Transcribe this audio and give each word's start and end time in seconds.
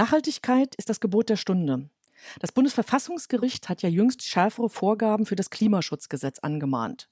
Nachhaltigkeit 0.00 0.74
ist 0.76 0.88
das 0.88 1.00
Gebot 1.00 1.28
der 1.28 1.36
Stunde. 1.36 1.90
Das 2.38 2.52
Bundesverfassungsgericht 2.52 3.68
hat 3.68 3.82
ja 3.82 3.90
jüngst 3.90 4.22
schärfere 4.22 4.70
Vorgaben 4.70 5.26
für 5.26 5.36
das 5.36 5.50
Klimaschutzgesetz 5.50 6.38
angemahnt. 6.38 7.10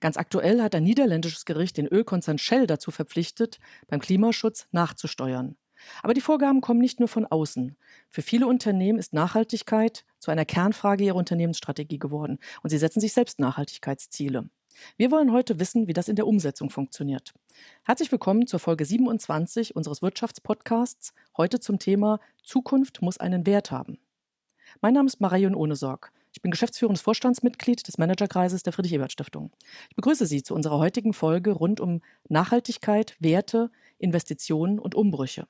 Ganz 0.00 0.18
aktuell 0.18 0.60
hat 0.60 0.74
ein 0.74 0.82
niederländisches 0.82 1.46
Gericht 1.46 1.78
den 1.78 1.86
Ölkonzern 1.86 2.36
Shell 2.36 2.66
dazu 2.66 2.90
verpflichtet, 2.90 3.58
beim 3.88 4.00
Klimaschutz 4.00 4.66
nachzusteuern. 4.70 5.56
Aber 6.02 6.12
die 6.12 6.20
Vorgaben 6.20 6.60
kommen 6.60 6.80
nicht 6.80 7.00
nur 7.00 7.08
von 7.08 7.24
außen. 7.24 7.74
Für 8.10 8.20
viele 8.20 8.46
Unternehmen 8.46 8.98
ist 8.98 9.14
Nachhaltigkeit 9.14 10.04
zu 10.18 10.30
einer 10.30 10.44
Kernfrage 10.44 11.04
ihrer 11.04 11.16
Unternehmensstrategie 11.16 11.98
geworden 11.98 12.38
und 12.62 12.68
sie 12.68 12.76
setzen 12.76 13.00
sich 13.00 13.14
selbst 13.14 13.38
Nachhaltigkeitsziele. 13.40 14.50
Wir 14.96 15.10
wollen 15.10 15.32
heute 15.32 15.60
wissen, 15.60 15.86
wie 15.88 15.92
das 15.92 16.08
in 16.08 16.16
der 16.16 16.26
Umsetzung 16.26 16.70
funktioniert. 16.70 17.34
Herzlich 17.84 18.10
willkommen 18.12 18.46
zur 18.46 18.60
Folge 18.60 18.84
27 18.84 19.76
unseres 19.76 20.02
Wirtschaftspodcasts, 20.02 21.12
heute 21.36 21.60
zum 21.60 21.78
Thema 21.78 22.20
Zukunft 22.42 23.02
muss 23.02 23.18
einen 23.18 23.46
Wert 23.46 23.70
haben. 23.70 23.98
Mein 24.80 24.94
Name 24.94 25.06
ist 25.06 25.20
Marion 25.20 25.54
Ohnesorg. 25.54 26.12
Ich 26.32 26.42
bin 26.42 26.50
geschäftsführendes 26.50 27.00
Vorstandsmitglied 27.00 27.88
des 27.88 27.96
Managerkreises 27.96 28.62
der 28.62 28.72
Friedrich-Ebert-Stiftung. 28.72 29.52
Ich 29.88 29.96
begrüße 29.96 30.26
Sie 30.26 30.42
zu 30.42 30.54
unserer 30.54 30.78
heutigen 30.78 31.14
Folge 31.14 31.52
rund 31.52 31.80
um 31.80 32.02
Nachhaltigkeit, 32.28 33.16
Werte, 33.20 33.70
Investitionen 33.98 34.78
und 34.78 34.94
Umbrüche. 34.94 35.46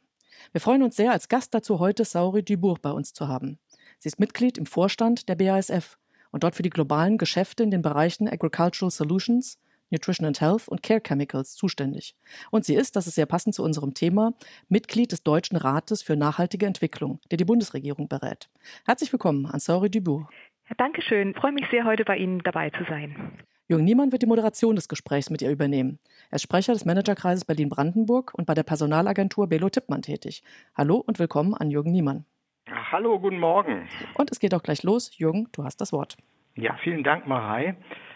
Wir 0.53 0.61
freuen 0.61 0.83
uns 0.83 0.97
sehr, 0.97 1.13
als 1.13 1.29
Gast 1.29 1.55
dazu 1.55 1.81
heute 1.81 2.05
Sauri 2.05 2.43
Dubourg 2.45 2.83
bei 2.83 2.93
uns 2.93 3.13
zu 3.13 3.27
haben. 3.27 3.59
Sie 3.99 4.09
ist 4.09 4.21
Mitglied 4.21 4.59
im 4.59 4.67
Vorstand 4.67 5.29
der 5.29 5.35
BASF 5.35 5.99
und 6.37 6.45
dort 6.45 6.55
für 6.55 6.63
die 6.63 6.69
globalen 6.69 7.17
Geschäfte 7.17 7.63
in 7.63 7.71
den 7.71 7.81
Bereichen 7.81 8.29
Agricultural 8.29 8.91
Solutions, 8.91 9.59
Nutrition 9.89 10.27
and 10.27 10.39
Health 10.39 10.69
und 10.69 10.83
Care 10.83 11.01
Chemicals 11.01 11.55
zuständig. 11.55 12.15
Und 12.51 12.67
sie 12.67 12.75
ist, 12.75 12.95
das 12.95 13.07
ist 13.07 13.15
sehr 13.15 13.25
passend 13.25 13.55
zu 13.55 13.63
unserem 13.63 13.95
Thema, 13.95 14.35
Mitglied 14.69 15.13
des 15.13 15.23
Deutschen 15.23 15.57
Rates 15.57 16.03
für 16.03 16.15
nachhaltige 16.15 16.67
Entwicklung, 16.67 17.21
der 17.31 17.39
die 17.39 17.47
Bundesregierung 17.47 18.09
berät. 18.09 18.51
Herzlich 18.85 19.11
willkommen 19.15 19.47
an 19.47 19.61
Sauri 19.61 19.89
Dubourg. 19.89 20.29
Ja, 20.69 20.75
Dankeschön. 20.77 21.31
Ich 21.31 21.37
freue 21.39 21.53
mich 21.53 21.65
sehr, 21.71 21.87
heute 21.87 22.05
bei 22.05 22.19
Ihnen 22.19 22.41
dabei 22.41 22.69
zu 22.69 22.85
sein. 22.87 23.17
Jürgen 23.67 23.85
Niemann 23.85 24.13
wird 24.13 24.21
die 24.21 24.27
Moderation 24.27 24.77
des 24.77 24.89
Gesprächs 24.89 25.31
mit 25.31 25.41
ihr 25.41 25.51
übernehmen. 25.51 25.99
Er 26.29 26.37
ist 26.37 26.43
Sprecher 26.43 26.75
des 26.75 26.85
Managerkreises 26.85 27.47
Berlin-Brandenburg 27.47 28.35
und 28.35 28.45
bei 28.45 28.53
der 28.53 28.63
Personalagentur 28.63 29.47
Belo 29.47 29.71
Tippmann 29.71 30.03
tätig. 30.03 30.43
Hallo 30.75 30.97
und 30.97 31.19
willkommen 31.19 31.55
an 31.55 31.71
Jürgen 31.71 31.93
Niemann. 31.93 32.27
Hallo, 32.93 33.19
guten 33.19 33.41
Morgen. 33.41 33.89
Und 34.15 34.31
es 34.31 34.39
geht 34.39 34.55
auch 34.55 34.63
gleich 34.63 34.85
los. 34.85 35.11
Jürgen, 35.19 35.49
du 35.53 35.65
hast 35.65 35.81
das 35.81 35.93
Wort. 35.93 36.17
Ja, 36.55 36.77
vielen 36.85 37.03
Dank, 37.03 37.27
Marei. 37.27 37.75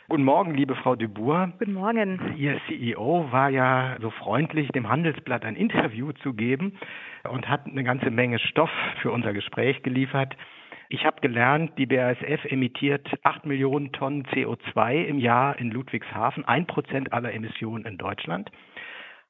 Guten 0.08 0.22
Morgen, 0.22 0.54
liebe 0.54 0.76
Frau 0.76 0.94
Dubourg. 0.94 1.58
Guten 1.58 1.72
Morgen. 1.72 2.36
Ihr 2.36 2.60
CEO 2.68 3.32
war 3.32 3.50
ja 3.50 3.96
so 4.00 4.10
freundlich, 4.10 4.68
dem 4.68 4.88
Handelsblatt 4.88 5.44
ein 5.44 5.56
Interview 5.56 6.12
zu 6.12 6.34
geben 6.34 6.78
und 7.28 7.48
hat 7.48 7.66
eine 7.66 7.82
ganze 7.82 8.12
Menge 8.12 8.38
Stoff 8.38 8.70
für 9.02 9.10
unser 9.10 9.32
Gespräch 9.32 9.82
geliefert. 9.82 10.36
Ich 10.88 11.04
habe 11.04 11.20
gelernt, 11.20 11.72
die 11.76 11.86
BASF 11.86 12.44
emittiert 12.44 13.08
8 13.24 13.46
Millionen 13.46 13.90
Tonnen 13.90 14.24
CO2 14.26 15.04
im 15.04 15.18
Jahr 15.18 15.58
in 15.58 15.72
Ludwigshafen, 15.72 16.44
ein 16.44 16.68
Prozent 16.68 17.12
aller 17.12 17.32
Emissionen 17.34 17.86
in 17.86 17.98
Deutschland, 17.98 18.52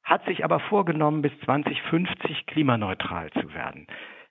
hat 0.03 0.23
sich 0.25 0.45
aber 0.45 0.59
vorgenommen, 0.59 1.23
bis 1.23 1.31
2050 1.45 2.45
klimaneutral 2.45 3.31
zu 3.31 3.51
werden. 3.55 3.87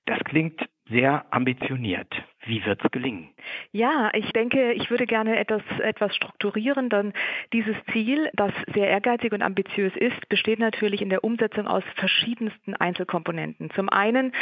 Das 0.06 0.19
klingt 0.25 0.61
sehr 0.91 1.24
ambitioniert. 1.30 2.12
Wie 2.46 2.64
wird 2.64 2.83
es 2.83 2.91
gelingen? 2.91 3.28
Ja, 3.70 4.10
ich 4.14 4.33
denke, 4.33 4.72
ich 4.72 4.91
würde 4.91 5.06
gerne 5.06 5.38
etwas, 5.38 5.60
etwas 5.83 6.16
strukturieren, 6.16 6.88
denn 6.88 7.12
dieses 7.52 7.77
Ziel, 7.92 8.30
das 8.32 8.52
sehr 8.72 8.88
ehrgeizig 8.88 9.32
und 9.32 9.42
ambitiös 9.42 9.94
ist, 9.94 10.27
besteht 10.30 10.58
natürlich 10.58 11.02
in 11.02 11.10
der 11.10 11.22
Umsetzung 11.22 11.66
aus 11.66 11.84
verschiedensten 11.97 12.74
Einzelkomponenten. 12.74 13.70
Zum 13.70 13.91
einen, 13.91 14.32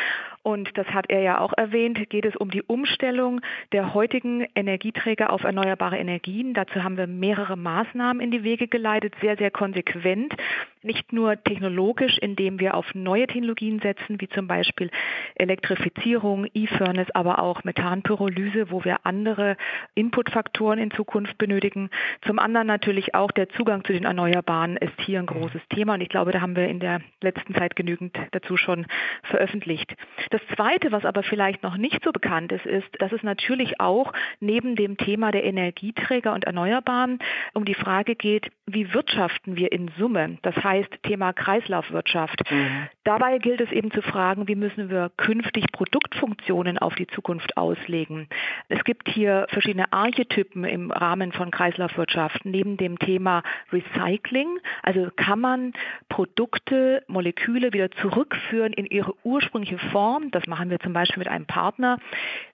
und 0.44 0.70
das 0.78 0.86
hat 0.88 1.06
er 1.08 1.22
ja 1.22 1.40
auch 1.40 1.52
erwähnt, 1.56 2.08
geht 2.08 2.24
es 2.24 2.36
um 2.36 2.52
die 2.52 2.62
Umstellung 2.62 3.40
der 3.72 3.94
heutigen 3.94 4.46
Energieträger 4.54 5.32
auf 5.32 5.42
erneuerbare 5.42 5.98
Energien. 5.98 6.54
Dazu 6.54 6.84
haben 6.84 6.96
wir 6.96 7.08
mehrere 7.08 7.56
Maßnahmen 7.56 8.22
in 8.22 8.30
die 8.30 8.44
Wege 8.44 8.68
geleitet, 8.68 9.14
sehr, 9.20 9.36
sehr 9.36 9.50
konsequent. 9.50 10.34
Nicht 10.82 11.12
nur 11.12 11.42
technologisch, 11.42 12.16
indem 12.18 12.60
wir 12.60 12.74
auf 12.74 12.94
neue 12.94 13.26
Technologien 13.26 13.80
setzen, 13.80 14.20
wie 14.20 14.28
zum 14.28 14.46
Beispiel 14.46 14.90
Elektrifizierung, 15.34 16.46
E-Furnace, 16.54 17.10
aber 17.14 17.40
auch 17.40 17.64
Methan 17.64 17.87
Methanpyrolyse, 17.88 18.70
wo 18.70 18.84
wir 18.84 19.04
andere 19.04 19.56
Inputfaktoren 19.94 20.78
in 20.78 20.90
Zukunft 20.90 21.38
benötigen. 21.38 21.90
Zum 22.26 22.38
anderen 22.38 22.66
natürlich 22.66 23.14
auch 23.14 23.30
der 23.30 23.48
Zugang 23.50 23.84
zu 23.84 23.92
den 23.92 24.04
Erneuerbaren 24.04 24.76
ist 24.76 25.00
hier 25.00 25.18
ein 25.20 25.24
mhm. 25.24 25.40
großes 25.40 25.62
Thema 25.70 25.94
und 25.94 26.00
ich 26.00 26.08
glaube, 26.08 26.32
da 26.32 26.40
haben 26.40 26.56
wir 26.56 26.68
in 26.68 26.80
der 26.80 27.00
letzten 27.22 27.54
Zeit 27.54 27.76
genügend 27.76 28.16
dazu 28.32 28.56
schon 28.56 28.86
veröffentlicht. 29.24 29.94
Das 30.30 30.40
Zweite, 30.54 30.92
was 30.92 31.04
aber 31.04 31.22
vielleicht 31.22 31.62
noch 31.62 31.76
nicht 31.76 32.02
so 32.04 32.12
bekannt 32.12 32.52
ist, 32.52 32.66
ist, 32.66 32.88
dass 32.98 33.12
es 33.12 33.22
natürlich 33.22 33.80
auch 33.80 34.12
neben 34.40 34.76
dem 34.76 34.96
Thema 34.96 35.30
der 35.30 35.44
Energieträger 35.44 36.34
und 36.34 36.44
Erneuerbaren 36.44 37.18
um 37.54 37.64
die 37.64 37.74
Frage 37.74 38.14
geht, 38.14 38.50
wie 38.66 38.92
wirtschaften 38.92 39.56
wir 39.56 39.72
in 39.72 39.90
Summe? 39.98 40.38
Das 40.42 40.56
heißt 40.56 41.02
Thema 41.02 41.32
Kreislaufwirtschaft. 41.32 42.42
Mhm. 42.50 42.88
Dabei 43.04 43.38
gilt 43.38 43.60
es 43.60 43.72
eben 43.72 43.90
zu 43.90 44.02
fragen, 44.02 44.48
wie 44.48 44.54
müssen 44.54 44.90
wir 44.90 45.10
künftig 45.16 45.72
Produktfunktionen 45.72 46.78
auf 46.78 46.94
die 46.94 47.06
Zukunft 47.06 47.56
aus 47.56 47.77
auslegen. 47.78 48.28
Es 48.68 48.82
gibt 48.84 49.08
hier 49.08 49.46
verschiedene 49.50 49.92
Archetypen 49.92 50.64
im 50.64 50.90
Rahmen 50.90 51.32
von 51.32 51.50
Kreislaufwirtschaft. 51.50 52.44
Neben 52.44 52.76
dem 52.76 52.98
Thema 52.98 53.42
Recycling, 53.72 54.58
also 54.82 55.08
kann 55.16 55.40
man 55.40 55.72
Produkte, 56.08 57.04
Moleküle 57.08 57.72
wieder 57.72 57.90
zurückführen 57.90 58.72
in 58.72 58.86
ihre 58.86 59.14
ursprüngliche 59.24 59.78
Form. 59.90 60.30
Das 60.30 60.46
machen 60.46 60.70
wir 60.70 60.78
zum 60.80 60.92
Beispiel 60.92 61.18
mit 61.18 61.28
einem 61.28 61.46
Partner 61.46 61.98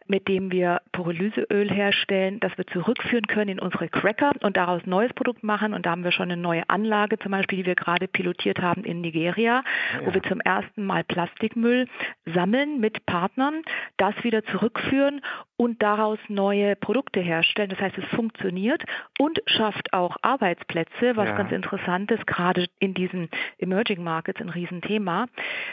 mit 0.07 0.29
dem 0.29 0.53
wir 0.53 0.83
Pyrolyseöl 0.93 1.71
herstellen, 1.71 2.39
das 2.41 2.57
wir 2.59 2.67
zurückführen 2.67 3.27
können 3.27 3.51
in 3.51 3.59
unsere 3.59 3.89
Cracker 3.89 4.33
und 4.43 4.57
daraus 4.57 4.83
neues 4.85 5.13
Produkt 5.15 5.43
machen. 5.43 5.73
Und 5.73 5.87
da 5.87 5.93
haben 5.93 6.05
wir 6.05 6.13
schon 6.13 6.31
eine 6.31 6.41
neue 6.41 6.69
Anlage, 6.69 7.19
zum 7.19 7.33
Beispiel, 7.33 7.59
die 7.59 7.67
wir 7.67 7.75
gerade 7.75 8.07
pilotiert 8.07 8.61
haben 8.61 8.85
in 8.85 9.01
Nigeria, 9.01 9.63
ja. 9.95 10.07
wo 10.07 10.13
wir 10.13 10.23
zum 10.25 10.41
ersten 10.41 10.85
Mal 10.85 11.05
Plastikmüll 11.05 11.87
sammeln 12.27 12.81
mit 12.81 13.07
Partnern, 13.07 13.63
das 13.97 14.15
wieder 14.23 14.45
zurückführen 14.45 15.23
und 15.57 15.83
daraus 15.83 16.19
neue 16.29 16.77
Produkte 16.77 17.21
herstellen. 17.21 17.71
Das 17.71 17.81
heißt, 17.81 17.97
es 17.97 18.07
funktioniert 18.17 18.83
und 19.19 19.41
schafft 19.47 19.93
auch 19.93 20.17
Arbeitsplätze, 20.23 21.17
was 21.17 21.29
ja. 21.29 21.37
ganz 21.37 21.53
interessant 21.53 22.11
ist, 22.11 22.27
gerade 22.27 22.67
in 22.79 22.93
diesen 22.95 23.31
Emerging 23.59 24.03
Markets 24.03 24.41
ein 24.41 24.51
Riesenthema. 24.51 25.27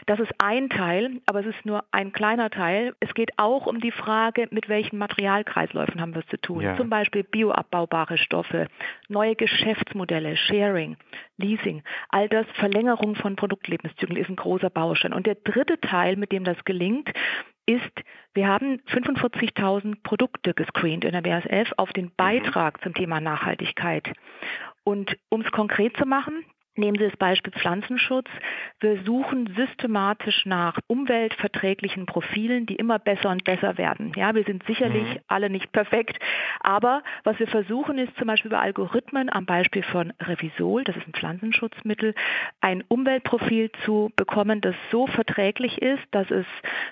Das 0.05 0.19
ist 0.19 0.31
ein 0.37 0.69
Teil, 0.69 1.21
aber 1.25 1.41
es 1.41 1.47
ist 1.47 1.65
nur 1.65 1.83
ein 1.91 2.13
kleiner 2.13 2.49
Teil. 2.49 2.95
Es 2.99 3.13
geht 3.13 3.31
auch 3.37 3.65
um 3.65 3.81
die 3.81 3.91
Frage, 3.91 4.20
Frage, 4.21 4.47
mit 4.51 4.69
welchen 4.69 4.99
Materialkreisläufen 4.99 5.99
haben 5.99 6.13
wir 6.13 6.21
es 6.21 6.27
zu 6.27 6.39
tun. 6.39 6.61
Ja. 6.61 6.77
Zum 6.77 6.89
Beispiel 6.89 7.23
bioabbaubare 7.23 8.19
Stoffe, 8.19 8.67
neue 9.09 9.35
Geschäftsmodelle, 9.35 10.37
Sharing, 10.37 10.95
Leasing, 11.37 11.81
all 12.09 12.29
das, 12.29 12.45
Verlängerung 12.53 13.15
von 13.15 13.35
Produktlebenszyklen 13.35 14.17
ist 14.17 14.29
ein 14.29 14.35
großer 14.35 14.69
Baustein. 14.69 15.13
Und 15.13 15.25
der 15.25 15.35
dritte 15.35 15.79
Teil, 15.79 16.17
mit 16.17 16.31
dem 16.31 16.43
das 16.43 16.63
gelingt, 16.65 17.09
ist, 17.65 18.03
wir 18.35 18.47
haben 18.47 18.81
45.000 18.91 20.03
Produkte 20.03 20.53
gescreent 20.53 21.03
in 21.03 21.13
der 21.13 21.21
BASF 21.21 21.73
auf 21.77 21.91
den 21.91 22.05
mhm. 22.05 22.11
Beitrag 22.15 22.79
zum 22.83 22.93
Thema 22.93 23.19
Nachhaltigkeit. 23.19 24.13
Und 24.83 25.17
um 25.29 25.41
es 25.41 25.51
konkret 25.51 25.97
zu 25.97 26.05
machen, 26.05 26.45
Nehmen 26.77 26.97
Sie 26.97 27.03
das 27.03 27.17
Beispiel 27.17 27.51
Pflanzenschutz. 27.51 28.29
Wir 28.79 29.03
suchen 29.03 29.53
systematisch 29.57 30.45
nach 30.45 30.79
umweltverträglichen 30.87 32.05
Profilen, 32.05 32.65
die 32.65 32.75
immer 32.75 32.97
besser 32.97 33.29
und 33.29 33.43
besser 33.43 33.77
werden. 33.77 34.13
Ja, 34.15 34.33
wir 34.35 34.45
sind 34.45 34.63
sicherlich 34.65 35.03
mhm. 35.03 35.19
alle 35.27 35.49
nicht 35.49 35.73
perfekt, 35.73 36.17
aber 36.61 37.03
was 37.25 37.37
wir 37.39 37.47
versuchen 37.47 37.97
ist 37.97 38.15
zum 38.15 38.27
Beispiel 38.27 38.51
über 38.51 38.61
Algorithmen 38.61 39.29
am 39.29 39.45
Beispiel 39.45 39.83
von 39.83 40.13
Revisol, 40.21 40.85
das 40.85 40.95
ist 40.95 41.07
ein 41.07 41.13
Pflanzenschutzmittel, 41.13 42.15
ein 42.61 42.85
Umweltprofil 42.87 43.69
zu 43.83 44.13
bekommen, 44.15 44.61
das 44.61 44.75
so 44.91 45.07
verträglich 45.07 45.81
ist, 45.81 46.03
dass 46.11 46.31
es 46.31 46.45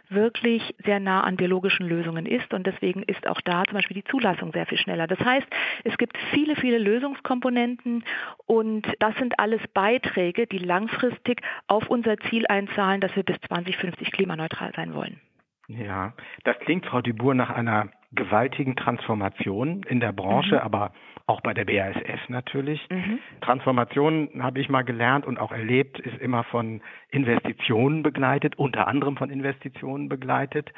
wirklich 0.10 0.76
sehr 0.84 1.00
nah 1.00 1.22
an 1.22 1.38
biologischen 1.38 1.88
Lösungen 1.88 2.26
ist 2.26 2.54
und 2.54 2.68
deswegen 2.68 3.04
ist 3.04 3.26
auch 3.28 3.40
da 3.42 3.64
zum 3.64 3.76
Beispiel 3.76 3.96
die 3.96 4.12
Zulassung 4.12 4.52
sehr 4.52 4.66
viel 4.66 4.78
schneller. 4.78 5.08
Das 5.08 5.20
heißt, 5.20 5.48
es 5.86 5.98
gibt 5.98 6.18
viele, 6.34 6.58
viele 6.58 6.80
Lösungskomponenten 6.80 8.04
und 8.46 8.86
das 9.00 9.16
sind 9.16 9.40
alles 9.40 9.62
Beiträge, 9.74 10.48
die 10.48 10.58
langfristig 10.58 11.42
auf 11.68 11.88
unser 11.88 12.18
Ziel 12.18 12.46
einzahlen, 12.48 13.02
dass 13.02 13.16
wir 13.16 13.24
bis 13.24 13.40
2050 13.48 14.12
klimaneutral 14.12 14.72
sein 14.76 14.94
wollen. 14.94 15.20
Ja, 15.68 16.14
das 16.46 16.58
klingt, 16.60 16.86
Frau 16.88 17.02
Dubourg, 17.02 17.36
nach 17.36 17.52
einer 17.52 17.90
gewaltigen 18.12 18.76
Transformation 18.76 19.84
in 19.88 20.00
der 20.00 20.12
Branche, 20.12 20.56
mhm. 20.56 20.62
aber 20.62 20.92
auch 21.28 21.42
bei 21.42 21.54
der 21.54 21.66
BASF 21.66 22.28
natürlich. 22.28 22.84
Mhm. 22.90 23.20
Transformation, 23.42 24.30
habe 24.40 24.60
ich 24.60 24.68
mal 24.68 24.82
gelernt 24.82 25.28
und 25.28 25.40
auch 25.40 25.52
erlebt, 25.52 26.00
ist 26.00 26.18
immer 26.18 26.44
von 26.44 26.82
Investitionen 27.12 28.02
begleitet, 28.02 28.58
unter 28.58 28.88
anderem 28.88 29.16
von 29.16 29.30
Investitionen 29.30 30.10
begleitet. 30.10 30.74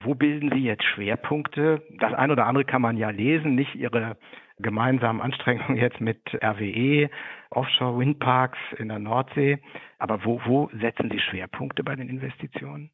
Wo 0.00 0.14
bilden 0.14 0.50
Sie 0.52 0.62
jetzt 0.62 0.84
Schwerpunkte? 0.84 1.82
Das 1.98 2.12
eine 2.12 2.34
oder 2.34 2.44
andere 2.44 2.66
kann 2.66 2.82
man 2.82 2.98
ja 2.98 3.08
lesen, 3.08 3.54
nicht 3.54 3.74
Ihre 3.74 4.18
gemeinsamen 4.58 5.20
Anstrengungen 5.20 5.76
jetzt 5.76 6.00
mit 6.00 6.20
RWE, 6.42 7.10
Offshore-Windparks 7.50 8.58
in 8.78 8.88
der 8.88 8.98
Nordsee. 8.98 9.58
Aber 9.98 10.24
wo, 10.24 10.40
wo 10.44 10.70
setzen 10.80 11.10
Sie 11.10 11.20
Schwerpunkte 11.20 11.82
bei 11.84 11.96
den 11.96 12.08
Investitionen? 12.08 12.90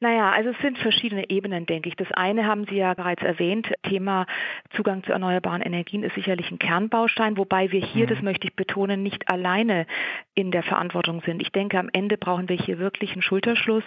Naja, 0.00 0.30
also 0.30 0.50
es 0.50 0.58
sind 0.58 0.78
verschiedene 0.78 1.28
Ebenen, 1.28 1.66
denke 1.66 1.88
ich. 1.88 1.96
Das 1.96 2.10
eine 2.12 2.46
haben 2.46 2.66
Sie 2.66 2.76
ja 2.76 2.94
bereits 2.94 3.22
erwähnt, 3.22 3.72
Thema 3.82 4.26
Zugang 4.74 5.04
zu 5.04 5.12
erneuerbaren 5.12 5.62
Energien 5.62 6.02
ist 6.02 6.14
sicherlich 6.14 6.50
ein 6.50 6.58
Kernbaustein, 6.58 7.36
wobei 7.36 7.70
wir 7.70 7.80
hier, 7.80 8.06
mhm. 8.06 8.10
das 8.10 8.22
möchte 8.22 8.46
ich 8.46 8.54
betonen, 8.54 9.02
nicht 9.02 9.28
alleine 9.28 9.86
in 10.34 10.50
der 10.50 10.62
Verantwortung 10.62 11.22
sind. 11.26 11.42
Ich 11.42 11.52
denke, 11.52 11.78
am 11.78 11.90
Ende 11.92 12.16
brauchen 12.16 12.48
wir 12.48 12.56
hier 12.56 12.78
wirklich 12.78 13.12
einen 13.12 13.22
Schulterschluss 13.22 13.84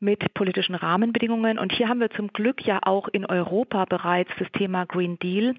mit 0.00 0.32
politischen 0.34 0.74
Rahmenbedingungen. 0.74 1.58
Und 1.58 1.72
hier 1.72 1.88
haben 1.88 2.00
wir 2.00 2.10
zum 2.10 2.28
Glück 2.32 2.64
ja 2.64 2.78
auch 2.82 3.08
in 3.08 3.26
Europa 3.26 3.84
bereits 3.84 4.30
das 4.38 4.50
Thema 4.52 4.86
Green 4.86 5.18
Deal, 5.18 5.54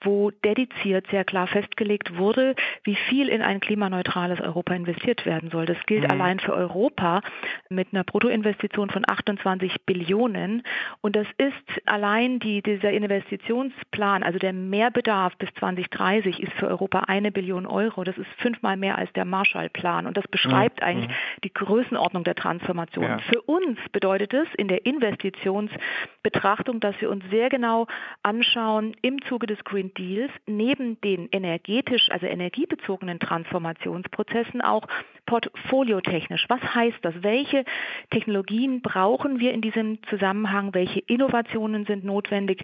wo 0.00 0.30
dediziert 0.30 1.06
sehr 1.10 1.24
klar 1.24 1.46
festgelegt 1.46 2.16
wurde, 2.16 2.56
wie 2.82 2.96
viel 2.96 3.28
in 3.28 3.42
ein 3.42 3.60
klimaneutrales 3.60 4.40
Europa 4.40 4.74
investiert 4.74 5.26
werden 5.26 5.50
soll. 5.50 5.66
Das 5.66 5.78
gilt 5.86 6.04
mhm. 6.04 6.10
allein 6.10 6.40
für 6.40 6.54
Europa 6.54 7.20
mit 7.68 7.88
einer 7.92 8.04
Bruttoinvestition 8.04 8.90
von 8.90 9.03
28 9.08 9.82
Billionen. 9.86 10.62
Und 11.00 11.16
das 11.16 11.26
ist 11.38 11.86
allein 11.86 12.38
die, 12.38 12.62
dieser 12.62 12.90
Investitionsplan, 12.90 14.22
also 14.22 14.38
der 14.38 14.52
Mehrbedarf 14.52 15.36
bis 15.36 15.52
2030 15.54 16.42
ist 16.42 16.52
für 16.54 16.68
Europa 16.68 17.00
eine 17.00 17.30
Billion 17.32 17.66
Euro. 17.66 18.04
Das 18.04 18.16
ist 18.18 18.28
fünfmal 18.38 18.76
mehr 18.76 18.98
als 18.98 19.12
der 19.12 19.24
Marshallplan. 19.24 20.06
Und 20.06 20.16
das 20.16 20.26
beschreibt 20.28 20.80
ja. 20.80 20.86
eigentlich 20.86 21.14
die 21.42 21.52
Größenordnung 21.52 22.24
der 22.24 22.34
Transformation. 22.34 23.04
Ja. 23.04 23.18
Für 23.18 23.42
uns 23.42 23.78
bedeutet 23.92 24.34
es 24.34 24.48
in 24.56 24.68
der 24.68 24.86
Investitionsbetrachtung, 24.86 26.80
dass 26.80 27.00
wir 27.00 27.10
uns 27.10 27.24
sehr 27.30 27.48
genau 27.48 27.86
anschauen 28.22 28.94
im 29.02 29.22
Zuge 29.22 29.46
des 29.46 29.62
Green 29.64 29.92
Deals 29.94 30.32
neben 30.46 31.00
den 31.00 31.28
energetisch, 31.30 32.10
also 32.10 32.26
energiebezogenen 32.26 33.18
Transformationsprozessen 33.18 34.60
auch 34.60 34.86
portfoliotechnisch. 35.26 36.46
Was 36.48 36.60
heißt 36.74 36.98
das? 37.02 37.14
Welche 37.22 37.64
Technologien 38.10 38.82
brauchen 38.94 39.40
wir 39.40 39.52
in 39.52 39.60
diesem 39.60 39.98
Zusammenhang? 40.04 40.72
Welche 40.72 41.00
Innovationen 41.00 41.84
sind 41.84 42.04
notwendig? 42.04 42.62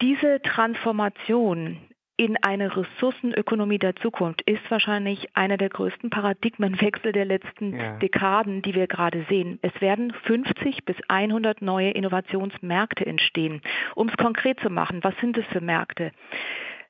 Diese 0.00 0.40
Transformation 0.40 1.78
in 2.16 2.36
eine 2.42 2.76
Ressourcenökonomie 2.76 3.80
der 3.80 3.96
Zukunft 3.96 4.42
ist 4.42 4.62
wahrscheinlich 4.68 5.34
einer 5.34 5.56
der 5.56 5.68
größten 5.68 6.10
Paradigmenwechsel 6.10 7.10
der 7.10 7.24
letzten 7.24 7.76
ja. 7.76 7.96
Dekaden, 7.98 8.62
die 8.62 8.76
wir 8.76 8.86
gerade 8.86 9.26
sehen. 9.28 9.58
Es 9.62 9.72
werden 9.80 10.12
50 10.26 10.84
bis 10.84 10.96
100 11.08 11.60
neue 11.60 11.90
Innovationsmärkte 11.90 13.04
entstehen. 13.04 13.62
Um 13.96 14.08
es 14.10 14.16
konkret 14.16 14.60
zu 14.60 14.70
machen, 14.70 15.02
was 15.02 15.16
sind 15.20 15.36
es 15.36 15.46
für 15.46 15.60
Märkte? 15.60 16.12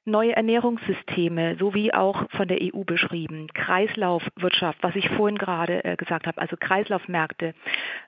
Neue 0.05 0.35
Ernährungssysteme, 0.35 1.57
so 1.59 1.75
wie 1.75 1.95
auch 1.95 2.29
von 2.31 2.49
der 2.49 2.59
EU 2.61 2.85
beschrieben, 2.85 3.49
Kreislaufwirtschaft, 3.55 4.79
was 4.83 4.97
ich 4.97 5.09
vorhin 5.11 5.39
gerade 5.39 5.85
äh, 5.85 5.97
gesagt 5.97 6.27
habe, 6.27 6.41
also 6.41 6.57
Kreislaufmärkte, 6.57 7.55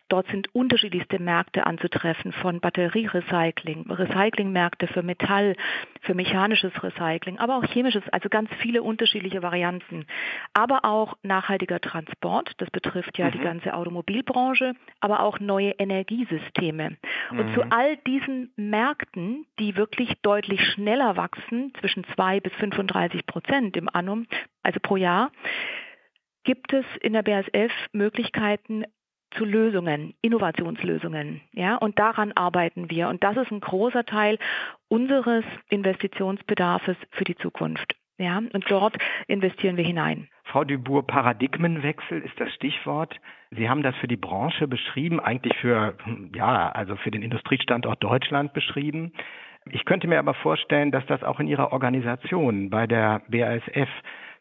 Dort 0.08 0.26
sind 0.28 0.54
unterschiedlichste 0.54 1.18
Märkte 1.18 1.66
anzutreffen, 1.66 2.32
von 2.32 2.60
Batterierecycling, 2.60 3.90
Recyclingmärkte 3.90 4.86
für 4.86 5.02
Metall, 5.02 5.56
für 6.02 6.14
mechanisches 6.14 6.72
Recycling, 6.82 7.38
aber 7.38 7.56
auch 7.56 7.64
chemisches, 7.64 8.02
also 8.12 8.28
ganz 8.28 8.50
viele 8.60 8.82
unterschiedliche 8.82 9.42
Varianten. 9.42 10.04
Aber 10.52 10.84
auch 10.84 11.16
nachhaltiger 11.22 11.80
Transport, 11.80 12.52
das 12.58 12.70
betrifft 12.70 13.16
ja 13.16 13.28
mhm. 13.28 13.32
die 13.32 13.38
ganze 13.38 13.74
Automobilbranche, 13.74 14.74
aber 15.00 15.20
auch 15.20 15.40
neue 15.40 15.70
Energiesysteme. 15.70 16.98
Mhm. 17.30 17.38
Und 17.38 17.54
zu 17.54 17.62
all 17.70 17.96
diesen 18.06 18.52
Märkten, 18.56 19.46
die 19.58 19.76
wirklich 19.76 20.12
deutlich 20.20 20.60
schneller 20.72 21.16
wachsen, 21.16 21.72
zwischen 21.84 22.04
2 22.14 22.40
bis 22.40 22.52
35 22.54 23.26
Prozent 23.26 23.76
im 23.76 23.90
Annum, 23.92 24.26
also 24.62 24.80
pro 24.80 24.96
Jahr, 24.96 25.30
gibt 26.44 26.72
es 26.72 26.86
in 27.02 27.12
der 27.12 27.22
BASF 27.22 27.72
Möglichkeiten, 27.92 28.84
zu 29.36 29.44
Lösungen, 29.44 30.14
Innovationslösungen. 30.22 31.40
Ja, 31.52 31.76
und 31.76 31.98
daran 31.98 32.32
arbeiten 32.32 32.88
wir. 32.88 33.08
Und 33.08 33.22
das 33.22 33.36
ist 33.36 33.50
ein 33.50 33.60
großer 33.60 34.04
Teil 34.04 34.38
unseres 34.88 35.44
Investitionsbedarfs 35.68 36.96
für 37.10 37.24
die 37.24 37.34
Zukunft. 37.36 37.96
Ja, 38.16 38.38
und 38.38 38.64
dort 38.70 38.96
investieren 39.26 39.76
wir 39.76 39.84
hinein. 39.84 40.28
Frau 40.44 40.62
Dubourg, 40.62 41.08
Paradigmenwechsel 41.08 42.20
ist 42.20 42.38
das 42.38 42.52
Stichwort. 42.54 43.18
Sie 43.50 43.68
haben 43.68 43.82
das 43.82 43.96
für 43.96 44.06
die 44.06 44.16
Branche 44.16 44.68
beschrieben, 44.68 45.18
eigentlich 45.18 45.56
für, 45.58 45.96
ja, 46.32 46.70
also 46.70 46.94
für 46.94 47.10
den 47.10 47.22
Industriestandort 47.22 48.02
Deutschland 48.04 48.52
beschrieben. 48.52 49.12
Ich 49.70 49.84
könnte 49.84 50.06
mir 50.08 50.18
aber 50.18 50.34
vorstellen, 50.34 50.90
dass 50.90 51.06
das 51.06 51.22
auch 51.22 51.40
in 51.40 51.48
Ihrer 51.48 51.72
Organisation 51.72 52.70
bei 52.70 52.86
der 52.86 53.22
BASF 53.28 53.88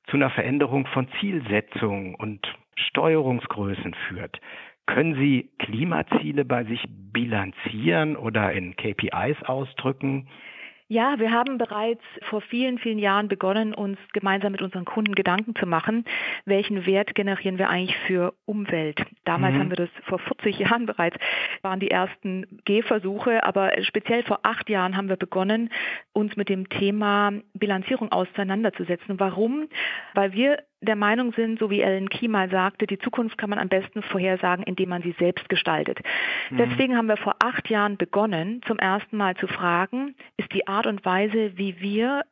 zu 0.08 0.18
einer 0.18 0.30
Veränderung 0.30 0.86
von 0.88 1.08
Zielsetzungen 1.20 2.16
und 2.16 2.46
Steuerungsgrößen 2.75 3.94
führt. 4.08 4.40
Können 4.86 5.16
Sie 5.16 5.50
Klimaziele 5.60 6.44
bei 6.44 6.66
sich 6.66 6.84
bilanzieren 7.14 8.18
oder 8.18 8.52
in 8.52 8.75
KPIs 8.75 9.42
ausdrücken? 9.44 10.28
Ja, 10.94 11.18
wir 11.18 11.31
haben 11.31 11.57
bereits 11.57 12.04
vor 12.30 12.42
vielen, 12.42 12.78
vielen 12.78 13.00
Jahren 13.00 13.28
begonnen, 13.28 13.74
uns 13.74 13.98
gemeinsam 14.13 14.51
mit 14.51 14.62
unseren 14.62 14.86
Kunden 14.86 15.16
Gedanken 15.16 15.56
zu 15.56 15.66
machen, 15.66 16.06
welchen 16.45 16.86
Wert 16.86 17.16
generieren 17.16 17.57
wir 17.57 17.68
eigentlich 17.68 17.98
für 18.06 18.36
Umwelt. 18.45 19.04
Damals 19.25 19.56
mhm. 19.56 19.60
haben 19.60 19.69
wir 19.72 19.78
das 19.78 19.90
vor 20.04 20.19
40 20.19 20.60
Jahren 20.60 20.86
bereits, 20.86 21.18
waren 21.63 21.80
die 21.80 21.90
ersten 21.90 22.45
Gehversuche, 22.66 23.44
aber 23.44 23.72
speziell 23.81 24.22
vor 24.22 24.42
acht 24.44 24.69
Jahren 24.69 24.95
haben 24.95 25.10
wir 25.10 25.18
begonnen, 25.18 25.72
uns 26.12 26.36
mit 26.36 26.48
dem 26.48 26.69
Thema 26.69 27.31
Bilanzierung 27.56 28.12
auseinanderzusetzen. 28.12 29.19
Warum? 29.19 29.69
Weil 30.13 30.34
wir 30.34 30.60
der 30.83 30.95
Meinung 30.95 31.33
sind, 31.33 31.59
so 31.59 31.69
wie 31.69 31.81
Ellen 31.81 32.09
Key 32.09 32.27
mal 32.27 32.50
sagte, 32.50 32.85
die 32.85 33.00
Zukunft 33.00 33.38
kann 33.38 33.50
man 33.50 33.59
am 33.59 33.69
besten 33.69 34.03
vorhersagen, 34.03 34.63
indem 34.63 34.89
man 34.89 35.01
sie 35.01 35.15
selbst 35.18 35.50
gestaltet. 35.50 36.00
Mhm. 36.50 36.57
Deswegen 36.57 36.97
haben 36.97 37.07
wir 37.07 37.18
vor 37.18 37.35
acht 37.44 37.69
Jahren 37.69 37.97
begonnen, 37.97 38.62
zum 38.68 38.80
ersten 38.80 39.18
Mal 39.18 39.35
zu 39.35 39.47
fragen, 39.47 40.15
ist 40.38 40.53
die 40.53 40.68
Art 40.68 40.88
und 40.88 41.06
Weise, 41.06 41.57
wie 41.57 41.80
wir 41.80 42.24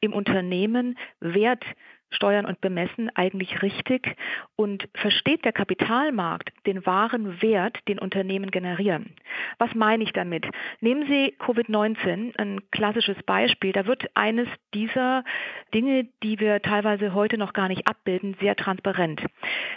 im 0.00 0.12
Unternehmen 0.12 0.98
Wert 1.20 1.64
Steuern 2.10 2.46
und 2.46 2.60
Bemessen 2.60 3.10
eigentlich 3.14 3.62
richtig 3.62 4.16
und 4.56 4.88
versteht 4.94 5.44
der 5.44 5.52
Kapitalmarkt 5.52 6.50
den 6.66 6.84
wahren 6.84 7.40
Wert, 7.40 7.78
den 7.88 7.98
Unternehmen 7.98 8.50
generieren? 8.50 9.14
Was 9.58 9.74
meine 9.74 10.04
ich 10.04 10.12
damit? 10.12 10.46
Nehmen 10.80 11.06
Sie 11.06 11.34
Covid-19, 11.38 12.38
ein 12.38 12.60
klassisches 12.70 13.22
Beispiel. 13.24 13.72
Da 13.72 13.86
wird 13.86 14.04
eines 14.14 14.48
dieser 14.74 15.24
Dinge, 15.72 16.08
die 16.22 16.40
wir 16.40 16.60
teilweise 16.62 17.14
heute 17.14 17.38
noch 17.38 17.52
gar 17.52 17.68
nicht 17.68 17.86
abbilden, 17.86 18.36
sehr 18.40 18.56
transparent. 18.56 19.22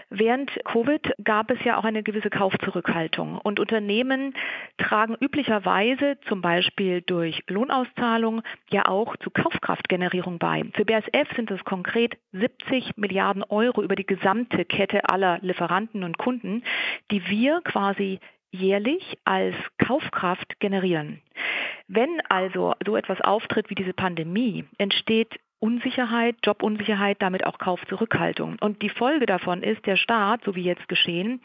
Während 0.10 0.52
Covid 0.66 1.14
gab 1.24 1.52
es 1.52 1.64
ja 1.64 1.78
auch 1.78 1.86
eine 1.86 2.04
gewisse 2.04 2.30
Kaufzurückhaltung 2.30 3.38
und 3.38 3.60
Unternehmen 3.60 4.34
tragen 4.78 5.16
üblicherweise 5.20 6.18
zum 6.28 6.42
Beispiel 6.42 7.02
durch 7.02 7.44
Lohnauszahlung 7.48 8.42
ja 8.70 8.88
auch 8.88 9.16
zu 9.18 9.30
Kaufkraftgenerierung 9.30 10.40
bei. 10.40 10.64
Für 10.74 10.86
BASF 10.86 11.36
sind 11.36 11.52
es 11.52 11.64
konkret 11.64 12.18
70 12.32 12.98
Milliarden 12.98 13.44
Euro 13.44 13.84
über 13.84 13.96
die 13.96 14.06
gesamte 14.06 14.66
Kette 14.66 15.08
aller 15.10 15.40
Lieferanten 15.42 16.04
und 16.04 16.18
Kunden, 16.18 16.64
die 17.12 17.28
wir 17.28 17.62
quasi 17.62 18.20
jährlich 18.52 19.18
als 19.26 19.56
Kaufkraft 19.78 20.60
generieren. 20.60 21.22
Wenn 21.88 22.22
also 22.30 22.74
so 22.86 22.96
etwas 22.96 23.20
auftritt 23.22 23.70
wie 23.70 23.76
diese 23.76 23.94
Pandemie, 23.94 24.66
entsteht 24.78 25.40
Unsicherheit, 25.60 26.36
Jobunsicherheit, 26.44 27.22
damit 27.22 27.46
auch 27.46 27.58
Kaufzurückhaltung. 27.58 28.58
Und 28.60 28.82
die 28.82 28.90
Folge 28.90 29.26
davon 29.26 29.64
ist, 29.64 29.86
der 29.86 29.96
Staat, 29.96 30.44
so 30.44 30.56
wie 30.56 30.64
jetzt 30.64 30.88
geschehen, 30.90 31.42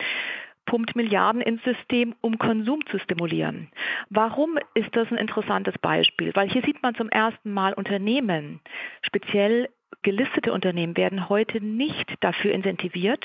pumpt 0.66 0.97
Milliarden 0.97 1.40
ins 1.40 1.62
System, 1.62 2.14
um 2.20 2.37
Konsum 2.37 2.85
zu 2.87 2.99
stimulieren. 2.99 3.68
Warum 4.11 4.58
ist 4.75 4.94
das 4.94 5.11
ein 5.11 5.18
interessantes 5.18 5.78
Beispiel? 5.78 6.35
Weil 6.35 6.50
hier 6.50 6.62
sieht 6.62 6.82
man 6.82 6.94
zum 6.94 7.08
ersten 7.08 7.52
Mal 7.52 7.73
Unternehmen, 7.73 8.61
speziell 9.02 9.68
gelistete 10.02 10.52
Unternehmen 10.52 10.97
werden 10.97 11.28
heute 11.28 11.61
nicht 11.61 12.14
dafür 12.21 12.52
incentiviert, 12.52 13.25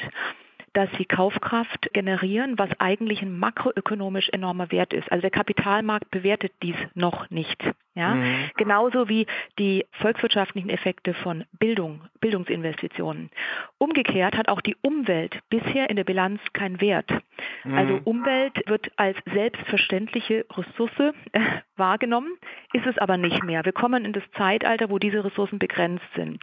dass 0.73 0.89
sie 0.97 1.05
Kaufkraft 1.05 1.93
generieren, 1.93 2.57
was 2.57 2.69
eigentlich 2.79 3.21
ein 3.21 3.37
makroökonomisch 3.37 4.29
enormer 4.29 4.71
Wert 4.71 4.93
ist. 4.93 5.11
Also 5.11 5.21
der 5.21 5.31
Kapitalmarkt 5.31 6.09
bewertet 6.11 6.51
dies 6.61 6.75
noch 6.95 7.29
nicht. 7.29 7.63
Ja? 7.95 8.15
Mhm. 8.15 8.49
Genauso 8.57 9.07
wie 9.07 9.27
die 9.59 9.85
volkswirtschaftlichen 9.91 10.69
Effekte 10.69 11.13
von 11.13 11.45
Bildung, 11.59 12.01
Bildungsinvestitionen. 12.19 13.29
Umgekehrt 13.77 14.35
hat 14.35 14.49
auch 14.49 14.61
die 14.61 14.75
Umwelt 14.81 15.39
bisher 15.49 15.89
in 15.89 15.95
der 15.95 16.03
Bilanz 16.03 16.41
keinen 16.53 16.81
Wert. 16.81 17.11
Mhm. 17.63 17.77
Also 17.77 17.99
Umwelt 18.03 18.67
wird 18.67 18.91
als 18.97 19.17
selbstverständliche 19.31 20.45
Ressource 20.51 21.13
äh, 21.33 21.41
wahrgenommen, 21.75 22.31
ist 22.73 22.85
es 22.87 22.97
aber 22.97 23.17
nicht 23.17 23.43
mehr. 23.43 23.63
Wir 23.65 23.73
kommen 23.73 24.05
in 24.05 24.13
das 24.13 24.23
Zeitalter, 24.37 24.89
wo 24.89 24.97
diese 24.97 25.23
Ressourcen 25.23 25.59
begrenzt 25.59 26.05
sind. 26.15 26.41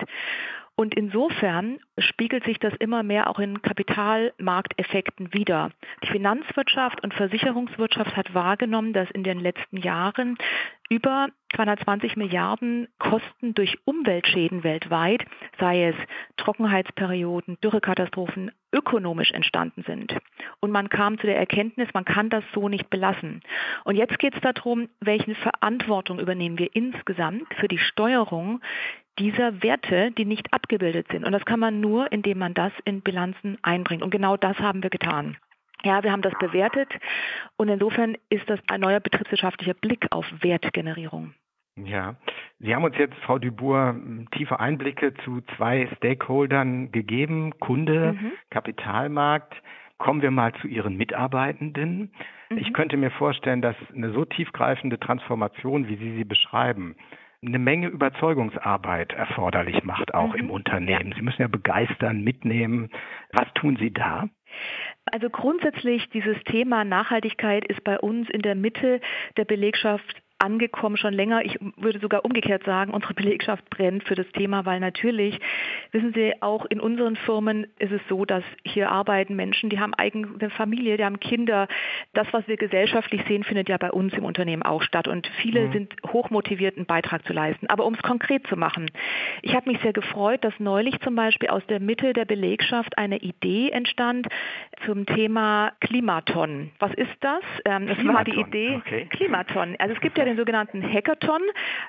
Und 0.81 0.95
insofern 0.95 1.79
spiegelt 1.99 2.45
sich 2.45 2.59
das 2.59 2.73
immer 2.77 3.03
mehr 3.03 3.29
auch 3.29 3.39
in 3.39 3.61
Kapitalmarkteffekten 3.61 5.35
wider. 5.35 5.73
Die 6.03 6.11
Finanzwirtschaft 6.11 7.03
und 7.05 7.13
Versicherungswirtschaft 7.13 8.17
hat 8.17 8.33
wahrgenommen, 8.33 8.95
dass 8.95 9.11
in 9.11 9.23
den 9.23 9.41
letzten 9.41 9.77
Jahren 9.77 10.39
über 10.89 11.29
220 11.55 12.17
Milliarden 12.17 12.89
Kosten 12.99 13.53
durch 13.53 13.77
Umweltschäden 13.85 14.65
weltweit, 14.65 15.27
sei 15.59 15.89
es 15.89 15.97
Trockenheitsperioden, 16.39 17.59
Dürrekatastrophen, 17.63 18.51
ökonomisch 18.73 19.33
entstanden 19.33 19.85
sind. 19.87 20.17
Und 20.61 20.71
man 20.71 20.89
kam 20.89 21.19
zu 21.19 21.27
der 21.27 21.37
Erkenntnis, 21.37 21.89
man 21.93 22.07
kann 22.07 22.31
das 22.31 22.45
so 22.55 22.71
nicht 22.71 22.89
belassen. 22.89 23.43
Und 23.85 23.97
jetzt 23.97 24.19
geht 24.19 24.35
es 24.35 24.41
darum, 24.41 24.89
welche 25.01 25.35
Verantwortung 25.35 26.19
übernehmen 26.21 26.59
wir 26.59 26.75
insgesamt 26.75 27.53
für 27.57 27.69
die 27.69 27.79
Steuerung 27.79 28.63
dieser 29.21 29.63
Werte, 29.63 30.11
die 30.13 30.25
nicht 30.25 30.53
abgebildet 30.53 31.07
sind. 31.11 31.25
Und 31.25 31.33
das 31.33 31.45
kann 31.45 31.61
man 31.61 31.81
nur, 31.81 32.11
indem 32.11 32.39
man 32.39 32.55
das 32.55 32.73
in 32.85 33.03
Bilanzen 33.03 33.59
einbringt. 33.63 34.03
Und 34.03 34.11
genau 34.11 34.37
das 34.37 34.59
haben 34.59 34.83
wir 34.83 34.91
getan. 34.91 35.37
Ja, 35.85 36.03
wir 36.03 36.13
haben 36.13 36.23
das 36.23 36.35
bewertet 36.39 36.91
und 37.57 37.69
insofern 37.69 38.17
ist 38.29 38.49
das 38.51 38.61
ein 38.69 38.83
neuer 38.83 39.01
betriebswirtschaftlicher 39.01 39.75
Blick 39.75 40.07
auf 40.11 40.27
Wertgenerierung. 40.41 41.33
Ja, 41.77 42.17
Sie 42.59 42.75
haben 42.75 42.85
uns 42.85 42.97
jetzt, 42.99 43.15
Frau 43.25 43.39
Dubour, 43.39 43.97
tiefe 44.33 44.61
Einblicke 44.61 45.15
zu 45.25 45.41
zwei 45.57 45.89
Stakeholdern 45.97 46.93
gegeben, 46.93 47.59
Kunde, 47.59 48.19
mhm. 48.21 48.33
Kapitalmarkt. 48.51 49.55
Kommen 49.97 50.21
wir 50.21 50.31
mal 50.31 50.53
zu 50.61 50.67
Ihren 50.67 50.97
Mitarbeitenden. 50.97 52.13
Mhm. 52.51 52.59
Ich 52.59 52.75
könnte 52.75 52.99
mir 52.99 53.11
vorstellen, 53.11 53.63
dass 53.63 53.77
eine 53.95 54.13
so 54.13 54.27
tiefgreifende 54.27 55.01
Transformation, 55.01 55.89
wie 55.89 55.97
Sie 55.97 56.17
sie 56.17 56.25
beschreiben, 56.25 56.97
eine 57.45 57.59
Menge 57.59 57.89
Überzeugungsarbeit 57.89 59.13
erforderlich 59.13 59.83
macht, 59.85 60.13
auch 60.15 60.35
mhm. 60.35 60.41
im 60.41 60.51
Unternehmen. 60.51 61.13
Sie 61.17 61.23
müssen 61.23 61.43
ja 61.43 61.49
begeistern, 61.49 62.23
mitnehmen. 62.23 62.91
Was 63.33 63.53
tun 63.55 63.77
Sie 63.77 63.93
da? 63.93 64.29
Also 65.07 65.31
grundsätzlich 65.31 66.09
dieses 66.11 66.37
Thema 66.45 66.85
Nachhaltigkeit 66.85 67.65
ist 67.67 67.83
bei 67.83 67.99
uns 67.99 68.29
in 68.29 68.43
der 68.43 68.55
Mitte 68.55 69.01
der 69.37 69.45
Belegschaft 69.45 70.23
angekommen, 70.41 70.97
schon 70.97 71.15
länger. 71.15 71.45
Ich 71.45 71.59
würde 71.77 71.99
sogar 72.01 72.25
umgekehrt 72.25 72.65
sagen, 72.65 72.93
unsere 72.93 73.15
Belegschaft 73.15 73.69
brennt 73.71 74.05
für 74.05 74.15
das 74.15 74.27
Thema, 74.33 74.65
weil 74.65 74.81
natürlich, 74.81 75.39
wissen 75.93 76.13
Sie, 76.15 76.33
auch 76.41 76.65
in 76.67 76.81
unseren 76.81 77.17
Firmen 77.17 77.67
ist 77.79 77.93
es 77.93 78.01
so, 78.09 78.25
dass 78.25 78.43
hier 78.65 78.91
arbeiten 78.91 79.37
Menschen, 79.37 79.71
die 79.71 79.79
haben 79.79 79.95
eigene 79.95 80.51
Familie, 80.51 80.97
die 80.97 81.05
haben 81.05 81.21
Kinder. 81.21 81.69
Das, 82.15 82.27
was 82.33 82.47
wir 82.49 82.57
gesellschaftlich 82.57 83.23
sehen, 83.29 83.45
findet 83.45 83.69
ja 83.69 83.77
bei 83.77 83.91
uns 83.91 84.13
im 84.15 84.25
Unternehmen 84.25 84.63
auch 84.63 84.83
statt. 84.83 85.09
Und 85.09 85.27
viele 85.43 85.69
mhm. 85.69 85.73
sind 85.73 85.95
hochmotiviert, 86.07 86.77
einen 86.77 86.87
Beitrag 86.87 87.25
zu 87.27 87.33
leisten. 87.33 87.67
Aber 87.69 87.85
um 87.85 87.95
es 87.95 88.03
konkret 88.03 88.47
zu 88.47 88.57
machen, 88.57 88.91
ich 89.43 89.55
habe 89.55 89.71
mich 89.71 89.81
sehr 89.81 89.93
gefreut, 89.93 90.45
dass 90.45 90.55
neulich 90.59 90.99
zum 91.01 91.15
Beispiel 91.15 91.51
aus 91.51 91.65
der 91.67 91.81
Mitte 91.81 92.13
der 92.13 92.25
Belegschaft 92.25 92.97
eine 92.99 93.19
Idee 93.19 93.71
entstand 93.71 94.29
zum 94.87 95.07
Thema 95.07 95.73
Klimaton. 95.81 96.71
Was 96.79 96.93
ist 96.95 97.11
das? 97.21 97.43
Ähm, 97.65 97.87
das 97.87 97.99
war 98.07 98.25
die 98.25 98.39
Idee 98.39 98.77
okay. 98.77 99.07
Klimaton. 99.11 99.77
Also 99.79 99.95
es 99.95 100.01
gibt 100.01 100.17
ja 100.19 100.25
den 100.31 100.37
sogenannten 100.37 100.83
Hackathon, 100.83 101.43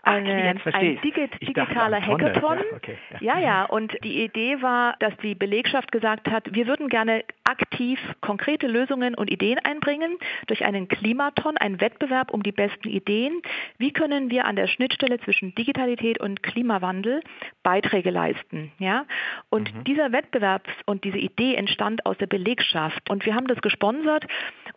eine, 0.03 0.55
Ach, 0.59 0.73
ein 0.73 0.99
digi 1.01 1.29
digitaler 1.41 2.01
Hackathon. 2.01 2.57
Ja, 2.57 2.75
okay, 2.75 2.97
ja. 3.19 3.37
ja, 3.37 3.39
ja. 3.39 3.65
Und 3.65 3.95
die 4.03 4.23
Idee 4.23 4.61
war, 4.61 4.95
dass 4.99 5.15
die 5.17 5.35
Belegschaft 5.35 5.91
gesagt 5.91 6.29
hat, 6.29 6.53
wir 6.53 6.67
würden 6.67 6.89
gerne 6.89 7.23
aktiv 7.43 7.99
konkrete 8.21 8.67
Lösungen 8.67 9.15
und 9.15 9.31
Ideen 9.31 9.59
einbringen 9.59 10.17
durch 10.47 10.63
einen 10.65 10.87
Klimaton, 10.87 11.57
einen 11.57 11.81
Wettbewerb 11.81 12.31
um 12.31 12.43
die 12.43 12.51
besten 12.51 12.89
Ideen. 12.89 13.41
Wie 13.77 13.91
können 13.91 14.29
wir 14.31 14.45
an 14.45 14.55
der 14.55 14.67
Schnittstelle 14.67 15.19
zwischen 15.19 15.53
Digitalität 15.55 16.19
und 16.19 16.43
Klimawandel 16.43 17.21
Beiträge 17.63 18.09
leisten? 18.09 18.71
Ja? 18.79 19.05
Und 19.49 19.73
mhm. 19.73 19.83
dieser 19.83 20.11
Wettbewerb 20.11 20.67
und 20.85 21.03
diese 21.03 21.17
Idee 21.17 21.55
entstand 21.55 22.05
aus 22.05 22.17
der 22.17 22.27
Belegschaft. 22.27 23.09
Und 23.09 23.25
wir 23.25 23.35
haben 23.35 23.47
das 23.47 23.61
gesponsert 23.61 24.25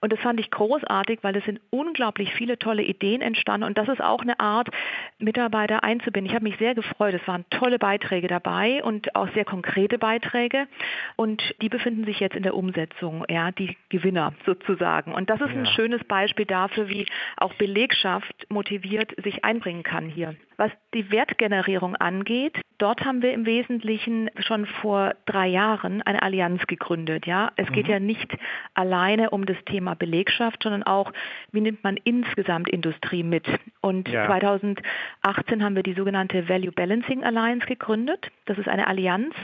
und 0.00 0.12
das 0.12 0.20
fand 0.20 0.40
ich 0.40 0.50
großartig, 0.50 1.20
weil 1.22 1.36
es 1.36 1.44
sind 1.44 1.60
unglaublich 1.70 2.34
viele 2.34 2.58
tolle 2.58 2.82
Ideen 2.82 3.22
entstanden 3.22 3.53
und 3.62 3.78
das 3.78 3.88
ist 3.88 4.00
auch 4.00 4.22
eine 4.22 4.40
Art, 4.40 4.68
Mitarbeiter 5.18 5.84
einzubinden. 5.84 6.28
Ich 6.28 6.34
habe 6.34 6.44
mich 6.44 6.58
sehr 6.58 6.74
gefreut. 6.74 7.14
Es 7.14 7.26
waren 7.28 7.44
tolle 7.50 7.78
Beiträge 7.78 8.28
dabei 8.28 8.82
und 8.82 9.14
auch 9.14 9.28
sehr 9.34 9.44
konkrete 9.44 9.98
Beiträge 9.98 10.66
und 11.16 11.54
die 11.62 11.68
befinden 11.68 12.04
sich 12.04 12.20
jetzt 12.20 12.36
in 12.36 12.42
der 12.42 12.54
Umsetzung, 12.54 13.24
ja, 13.28 13.50
die 13.52 13.76
Gewinner 13.88 14.34
sozusagen. 14.44 15.12
Und 15.12 15.30
das 15.30 15.40
ist 15.40 15.50
ja. 15.50 15.60
ein 15.60 15.66
schönes 15.66 16.02
Beispiel 16.04 16.46
dafür, 16.46 16.88
wie 16.88 17.06
auch 17.36 17.54
Belegschaft 17.54 18.46
motiviert 18.48 19.14
sich 19.22 19.44
einbringen 19.44 19.82
kann 19.82 20.08
hier. 20.08 20.34
Was 20.56 20.70
die 20.94 21.10
Wertgenerierung 21.10 21.96
angeht, 21.96 22.60
dort 22.78 23.04
haben 23.04 23.22
wir 23.22 23.32
im 23.32 23.46
Wesentlichen 23.46 24.30
schon 24.38 24.66
vor 24.66 25.14
drei 25.26 25.48
Jahren 25.48 26.02
eine 26.02 26.22
Allianz 26.22 26.66
gegründet. 26.66 27.26
Ja, 27.26 27.50
es 27.56 27.70
geht 27.72 27.86
mhm. 27.86 27.92
ja 27.92 28.00
nicht 28.00 28.36
alleine 28.74 29.30
um 29.30 29.46
das 29.46 29.56
Thema 29.66 29.94
Belegschaft, 29.94 30.62
sondern 30.62 30.82
auch, 30.82 31.12
wie 31.52 31.60
nimmt 31.60 31.82
man 31.82 31.96
insgesamt 32.04 32.68
Industrie 32.68 33.22
mit? 33.22 33.46
Und 33.80 34.08
ja. 34.08 34.26
2018 34.26 35.62
haben 35.62 35.76
wir 35.76 35.82
die 35.82 35.94
sogenannte 35.94 36.48
Value 36.48 36.72
Balancing 36.72 37.24
Alliance 37.24 37.66
gegründet. 37.66 38.30
Das 38.46 38.58
ist 38.58 38.68
eine 38.68 38.86
Allianz 38.86 39.34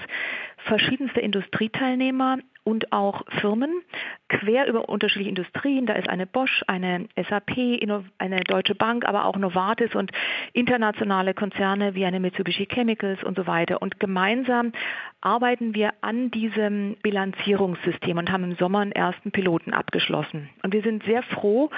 verschiedenster 0.64 1.22
Industrieteilnehmer 1.22 2.38
und 2.70 2.92
auch 2.92 3.22
Firmen 3.40 3.82
quer 4.28 4.68
über 4.68 4.88
unterschiedliche 4.88 5.28
Industrien. 5.28 5.86
Da 5.86 5.94
ist 5.94 6.08
eine 6.08 6.26
Bosch, 6.26 6.62
eine 6.68 7.08
SAP, 7.16 7.82
eine 8.18 8.40
Deutsche 8.44 8.76
Bank, 8.76 9.04
aber 9.04 9.24
auch 9.24 9.36
Novartis 9.36 9.94
und 9.94 10.12
internationale 10.52 11.34
Konzerne 11.34 11.94
wie 11.94 12.04
eine 12.04 12.20
Mitsubishi 12.20 12.66
Chemicals 12.66 13.22
und 13.24 13.36
so 13.36 13.46
weiter. 13.46 13.82
Und 13.82 13.98
gemeinsam 13.98 14.72
arbeiten 15.20 15.74
wir 15.74 15.92
an 16.00 16.30
diesem 16.30 16.96
Bilanzierungssystem 17.02 18.16
und 18.16 18.30
haben 18.30 18.44
im 18.44 18.54
Sommer 18.56 18.80
einen 18.80 18.92
ersten 18.92 19.32
Piloten 19.32 19.74
abgeschlossen. 19.74 20.48
Und 20.62 20.72
wir 20.72 20.82
sind 20.82 21.02
sehr 21.04 21.22
froh, 21.22 21.70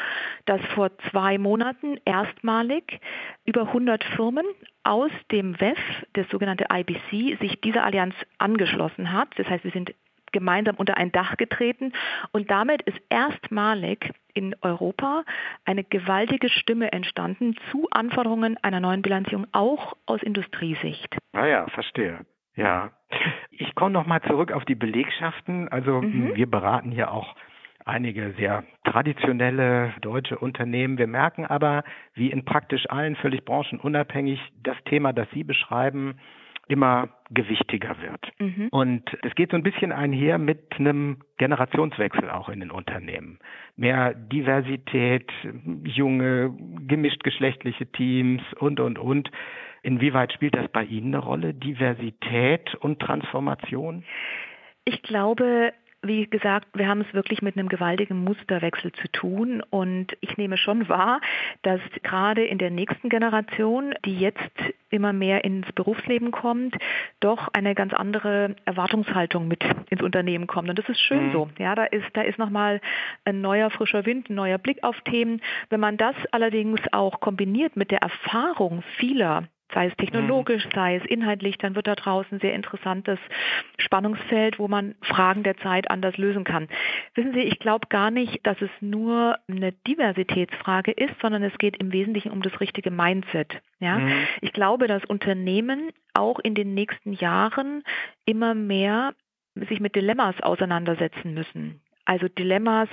dass 0.44 0.60
vor 0.74 0.90
zwei 1.10 1.38
Monaten 1.38 1.98
erstmalig 2.04 3.00
über 3.46 3.62
100 3.62 4.04
Firmen 4.04 4.44
aus 4.84 5.10
dem 5.30 5.60
WEF, 5.60 5.78
das 6.12 6.28
sogenannte 6.28 6.66
IBC, 6.72 7.38
sich 7.40 7.60
dieser 7.60 7.84
Allianz 7.84 8.14
angeschlossen 8.38 9.12
hat. 9.12 9.28
Das 9.36 9.46
heißt, 9.48 9.64
wir 9.64 9.70
sind 9.70 9.94
gemeinsam 10.32 10.76
unter 10.76 10.96
ein 10.96 11.12
Dach 11.12 11.36
getreten 11.36 11.92
und 12.32 12.50
damit 12.50 12.82
ist 12.82 13.00
erstmalig 13.08 14.10
in 14.34 14.54
Europa 14.62 15.24
eine 15.64 15.84
gewaltige 15.84 16.48
Stimme 16.48 16.92
entstanden 16.92 17.56
zu 17.70 17.88
Anforderungen 17.90 18.56
einer 18.62 18.80
neuen 18.80 19.02
Bilanzierung, 19.02 19.46
auch 19.52 19.94
aus 20.06 20.22
Industriesicht. 20.22 21.16
Ah 21.32 21.46
ja, 21.46 21.66
verstehe. 21.68 22.20
Ja. 22.56 22.92
Ich 23.50 23.74
komme 23.74 23.92
nochmal 23.92 24.22
zurück 24.22 24.52
auf 24.52 24.64
die 24.64 24.74
Belegschaften. 24.74 25.68
Also 25.68 26.02
mhm. 26.02 26.34
wir 26.34 26.50
beraten 26.50 26.90
hier 26.90 27.12
auch 27.12 27.34
einige 27.84 28.32
sehr 28.38 28.64
traditionelle 28.84 29.94
deutsche 30.00 30.38
Unternehmen. 30.38 30.98
Wir 30.98 31.06
merken 31.06 31.46
aber, 31.46 31.84
wie 32.14 32.30
in 32.30 32.44
praktisch 32.44 32.88
allen 32.88 33.16
völlig 33.16 33.44
branchenunabhängig 33.44 34.40
das 34.62 34.76
Thema, 34.84 35.12
das 35.12 35.28
Sie 35.32 35.44
beschreiben, 35.44 36.18
immer 36.68 37.08
gewichtiger 37.34 37.96
wird. 38.00 38.20
Mhm. 38.38 38.68
Und 38.70 39.02
es 39.22 39.34
geht 39.34 39.50
so 39.50 39.56
ein 39.56 39.62
bisschen 39.62 39.92
einher 39.92 40.38
mit 40.38 40.74
einem 40.78 41.18
Generationswechsel 41.38 42.30
auch 42.30 42.48
in 42.48 42.60
den 42.60 42.70
Unternehmen. 42.70 43.38
Mehr 43.76 44.14
Diversität, 44.14 45.30
junge, 45.84 46.54
gemischt 46.86 47.24
geschlechtliche 47.24 47.86
Teams 47.86 48.42
und, 48.58 48.80
und, 48.80 48.98
und. 48.98 49.30
Inwieweit 49.82 50.32
spielt 50.32 50.54
das 50.54 50.68
bei 50.68 50.84
Ihnen 50.84 51.14
eine 51.14 51.24
Rolle, 51.24 51.54
Diversität 51.54 52.74
und 52.76 53.00
Transformation? 53.00 54.04
Ich 54.84 55.02
glaube, 55.02 55.72
wie 56.02 56.26
gesagt, 56.26 56.66
wir 56.74 56.88
haben 56.88 57.00
es 57.00 57.14
wirklich 57.14 57.42
mit 57.42 57.56
einem 57.56 57.68
gewaltigen 57.68 58.24
Musterwechsel 58.24 58.92
zu 58.92 59.08
tun 59.08 59.62
und 59.70 60.16
ich 60.20 60.36
nehme 60.36 60.56
schon 60.56 60.88
wahr, 60.88 61.20
dass 61.62 61.80
gerade 62.02 62.44
in 62.44 62.58
der 62.58 62.70
nächsten 62.70 63.08
Generation, 63.08 63.94
die 64.04 64.18
jetzt 64.18 64.40
immer 64.90 65.12
mehr 65.12 65.44
ins 65.44 65.70
Berufsleben 65.72 66.32
kommt, 66.32 66.76
doch 67.20 67.48
eine 67.52 67.74
ganz 67.74 67.94
andere 67.94 68.56
Erwartungshaltung 68.64 69.46
mit 69.46 69.64
ins 69.90 70.02
Unternehmen 70.02 70.46
kommt 70.46 70.68
und 70.68 70.78
das 70.78 70.88
ist 70.88 71.00
schön 71.00 71.28
mhm. 71.28 71.32
so. 71.32 71.48
Ja, 71.58 71.74
da 71.74 71.84
ist 71.84 72.06
da 72.14 72.22
ist 72.22 72.38
noch 72.38 72.50
mal 72.50 72.80
ein 73.24 73.40
neuer 73.40 73.70
frischer 73.70 74.04
Wind, 74.04 74.28
ein 74.28 74.34
neuer 74.34 74.58
Blick 74.58 74.82
auf 74.82 75.00
Themen. 75.02 75.40
Wenn 75.70 75.80
man 75.80 75.96
das 75.96 76.16
allerdings 76.32 76.80
auch 76.92 77.20
kombiniert 77.20 77.76
mit 77.76 77.90
der 77.90 78.02
Erfahrung 78.02 78.82
vieler 78.98 79.44
sei 79.74 79.86
es 79.86 79.96
technologisch, 79.96 80.64
mhm. 80.66 80.70
sei 80.74 80.96
es 80.96 81.04
inhaltlich, 81.06 81.58
dann 81.58 81.74
wird 81.74 81.86
da 81.86 81.94
draußen 81.94 82.40
sehr 82.40 82.54
interessantes 82.54 83.18
Spannungsfeld, 83.78 84.58
wo 84.58 84.68
man 84.68 84.94
Fragen 85.02 85.42
der 85.42 85.56
Zeit 85.58 85.90
anders 85.90 86.16
lösen 86.16 86.44
kann. 86.44 86.68
Wissen 87.14 87.32
Sie, 87.32 87.40
ich 87.40 87.58
glaube 87.58 87.88
gar 87.88 88.10
nicht, 88.10 88.46
dass 88.46 88.60
es 88.60 88.70
nur 88.80 89.38
eine 89.48 89.72
Diversitätsfrage 89.72 90.92
ist, 90.92 91.14
sondern 91.20 91.42
es 91.42 91.56
geht 91.58 91.76
im 91.76 91.92
Wesentlichen 91.92 92.30
um 92.30 92.42
das 92.42 92.60
richtige 92.60 92.90
Mindset. 92.90 93.60
Ja? 93.80 93.98
Mhm. 93.98 94.12
Ich 94.40 94.52
glaube, 94.52 94.86
dass 94.86 95.04
Unternehmen 95.04 95.90
auch 96.14 96.38
in 96.38 96.54
den 96.54 96.74
nächsten 96.74 97.12
Jahren 97.12 97.82
immer 98.24 98.54
mehr 98.54 99.14
sich 99.54 99.80
mit 99.80 99.94
Dilemmas 99.96 100.40
auseinandersetzen 100.40 101.34
müssen. 101.34 101.80
Also 102.04 102.28
Dilemmas, 102.28 102.88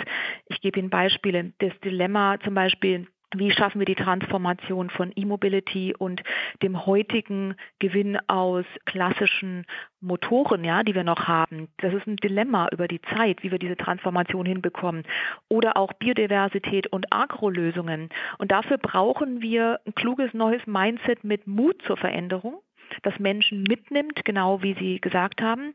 ich 0.48 0.62
gebe 0.62 0.80
Ihnen 0.80 0.90
Beispiele, 0.90 1.54
das 1.60 1.78
Dilemma 1.80 2.40
zum 2.44 2.54
Beispiel, 2.54 3.08
wie 3.36 3.52
schaffen 3.52 3.80
wir 3.80 3.86
die 3.86 3.96
Transformation 3.96 4.90
von 4.90 5.12
E-Mobility 5.16 5.94
und 5.98 6.24
dem 6.64 6.86
heutigen 6.86 7.56
Gewinn 7.80 8.18
aus 8.28 8.66
klassischen 8.86 9.66
Motoren, 10.02 10.64
ja, 10.64 10.84
die 10.84 10.96
wir 10.96 11.04
noch 11.04 11.28
haben. 11.28 11.68
Das 11.78 11.94
ist 11.94 12.08
ein 12.08 12.16
Dilemma 12.16 12.70
über 12.72 12.88
die 12.88 13.02
Zeit, 13.02 13.44
wie 13.44 13.52
wir 13.52 13.60
diese 13.60 13.78
Transformation 13.78 14.46
hinbekommen. 14.46 15.04
Oder 15.48 15.78
auch 15.78 15.94
Biodiversität 15.94 16.88
und 16.88 17.12
Agrolösungen. 17.12 18.10
Und 18.38 18.52
dafür 18.52 18.78
brauchen 18.78 19.42
wir 19.42 19.80
ein 19.86 19.94
kluges 19.94 20.34
neues 20.34 20.66
Mindset 20.66 21.24
mit 21.24 21.48
Mut 21.48 21.82
zur 21.84 21.98
Veränderung 21.98 22.62
das 23.04 23.18
Menschen 23.20 23.64
mitnimmt, 23.64 24.26
genau 24.26 24.62
wie 24.62 24.74
Sie 24.74 25.00
gesagt 25.00 25.42
haben. 25.42 25.74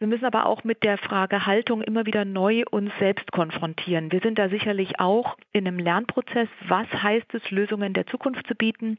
Wir 0.00 0.06
müssen 0.06 0.24
aber 0.24 0.46
auch 0.46 0.64
mit 0.64 0.82
der 0.82 0.96
Frage 0.96 1.44
Haltung 1.44 1.82
immer 1.82 2.06
wieder 2.06 2.24
neu 2.24 2.62
uns 2.70 2.90
selbst 2.98 3.30
konfrontieren. 3.32 4.10
Wir 4.10 4.20
sind 4.20 4.38
da 4.38 4.48
sicherlich 4.48 4.98
auch 4.98 5.36
in 5.52 5.66
einem 5.66 5.78
Lernprozess. 5.78 6.48
Was 6.68 6.86
heißt 6.90 7.34
es, 7.34 7.50
Lösungen 7.50 7.92
der 7.92 8.06
Zukunft 8.06 8.46
zu 8.46 8.54
bieten? 8.54 8.96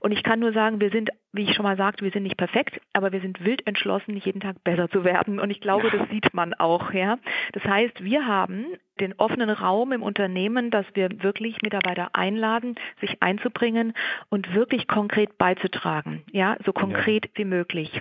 Und 0.00 0.12
ich 0.12 0.22
kann 0.22 0.40
nur 0.40 0.54
sagen, 0.54 0.80
wir 0.80 0.88
sind, 0.88 1.10
wie 1.34 1.42
ich 1.42 1.54
schon 1.54 1.64
mal 1.64 1.76
sagte, 1.76 2.02
wir 2.02 2.12
sind 2.12 2.22
nicht 2.22 2.38
perfekt, 2.38 2.80
aber 2.94 3.12
wir 3.12 3.20
sind 3.20 3.44
wild 3.44 3.66
entschlossen, 3.66 4.16
jeden 4.16 4.40
Tag 4.40 4.64
besser 4.64 4.88
zu 4.88 5.04
werden. 5.04 5.38
Und 5.38 5.50
ich 5.50 5.60
glaube, 5.60 5.90
das 5.90 6.08
sieht 6.08 6.32
man 6.32 6.54
auch, 6.54 6.94
ja. 6.94 7.18
Das 7.52 7.64
heißt, 7.64 8.02
wir 8.02 8.26
haben 8.26 8.64
den 9.00 9.12
offenen 9.18 9.50
Raum 9.50 9.92
im 9.92 10.02
Unternehmen, 10.02 10.70
dass 10.70 10.86
wir 10.94 11.10
wirklich 11.22 11.60
Mitarbeiter 11.60 12.08
einladen, 12.14 12.76
sich 13.02 13.22
einzubringen 13.22 13.92
und 14.30 14.54
wirklich 14.54 14.88
konkret 14.88 15.36
beizutragen, 15.36 16.22
ja, 16.32 16.56
so 16.64 16.72
konkret 16.72 17.26
ja. 17.26 17.30
wie 17.34 17.44
möglich. 17.44 18.00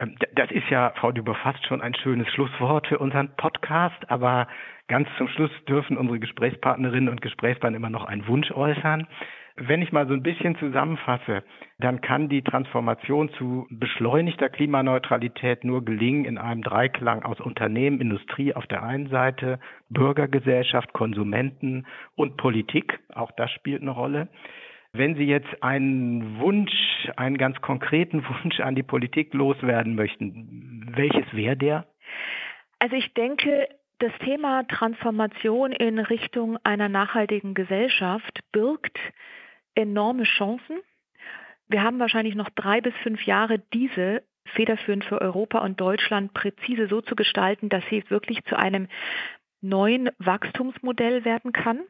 Ähm, 0.00 0.16
das 0.34 0.50
ist 0.50 0.68
ja, 0.70 0.92
Frau 0.96 1.12
Düber, 1.12 1.34
fast 1.36 1.64
schon 1.66 1.80
ein 1.80 1.94
schönes 1.94 2.28
Schlusswort 2.28 2.86
für 2.86 2.98
unseren 2.98 3.34
Podcast, 3.36 4.10
aber 4.10 4.48
ganz 4.88 5.08
zum 5.18 5.28
Schluss 5.28 5.50
dürfen 5.68 5.96
unsere 5.96 6.18
Gesprächspartnerinnen 6.18 7.08
und 7.08 7.22
Gesprächspartner 7.22 7.76
immer 7.76 7.90
noch 7.90 8.04
einen 8.04 8.26
Wunsch 8.26 8.50
äußern. 8.50 9.06
Wenn 9.56 9.82
ich 9.82 9.92
mal 9.92 10.08
so 10.08 10.14
ein 10.14 10.24
bisschen 10.24 10.56
zusammenfasse, 10.56 11.44
dann 11.78 12.00
kann 12.00 12.28
die 12.28 12.42
Transformation 12.42 13.30
zu 13.34 13.68
beschleunigter 13.70 14.48
Klimaneutralität 14.48 15.62
nur 15.62 15.84
gelingen 15.84 16.24
in 16.24 16.38
einem 16.38 16.62
Dreiklang 16.62 17.22
aus 17.22 17.38
Unternehmen, 17.40 18.00
Industrie 18.00 18.52
auf 18.52 18.66
der 18.66 18.82
einen 18.82 19.10
Seite, 19.10 19.60
Bürgergesellschaft, 19.90 20.92
Konsumenten 20.92 21.86
und 22.16 22.36
Politik. 22.36 22.98
Auch 23.14 23.30
das 23.36 23.52
spielt 23.52 23.82
eine 23.82 23.92
Rolle. 23.92 24.28
Wenn 24.96 25.16
Sie 25.16 25.24
jetzt 25.24 25.60
einen 25.60 26.38
Wunsch, 26.38 26.72
einen 27.16 27.36
ganz 27.36 27.60
konkreten 27.60 28.24
Wunsch 28.42 28.60
an 28.60 28.76
die 28.76 28.84
Politik 28.84 29.34
loswerden 29.34 29.96
möchten, 29.96 30.92
welches 30.94 31.26
wäre 31.34 31.56
der? 31.56 31.86
Also 32.78 32.94
ich 32.94 33.12
denke, 33.14 33.68
das 33.98 34.12
Thema 34.20 34.62
Transformation 34.64 35.72
in 35.72 35.98
Richtung 35.98 36.58
einer 36.62 36.88
nachhaltigen 36.88 37.54
Gesellschaft 37.54 38.40
birgt 38.52 38.98
enorme 39.74 40.22
Chancen. 40.22 40.78
Wir 41.68 41.82
haben 41.82 41.98
wahrscheinlich 41.98 42.36
noch 42.36 42.50
drei 42.50 42.80
bis 42.80 42.94
fünf 43.02 43.24
Jahre, 43.24 43.58
diese 43.72 44.22
federführend 44.44 45.04
für 45.04 45.20
Europa 45.20 45.58
und 45.58 45.80
Deutschland 45.80 46.34
präzise 46.34 46.86
so 46.86 47.00
zu 47.00 47.16
gestalten, 47.16 47.68
dass 47.68 47.82
sie 47.90 48.04
wirklich 48.10 48.44
zu 48.44 48.56
einem 48.56 48.86
neuen 49.60 50.10
Wachstumsmodell 50.18 51.24
werden 51.24 51.52
kann. 51.52 51.80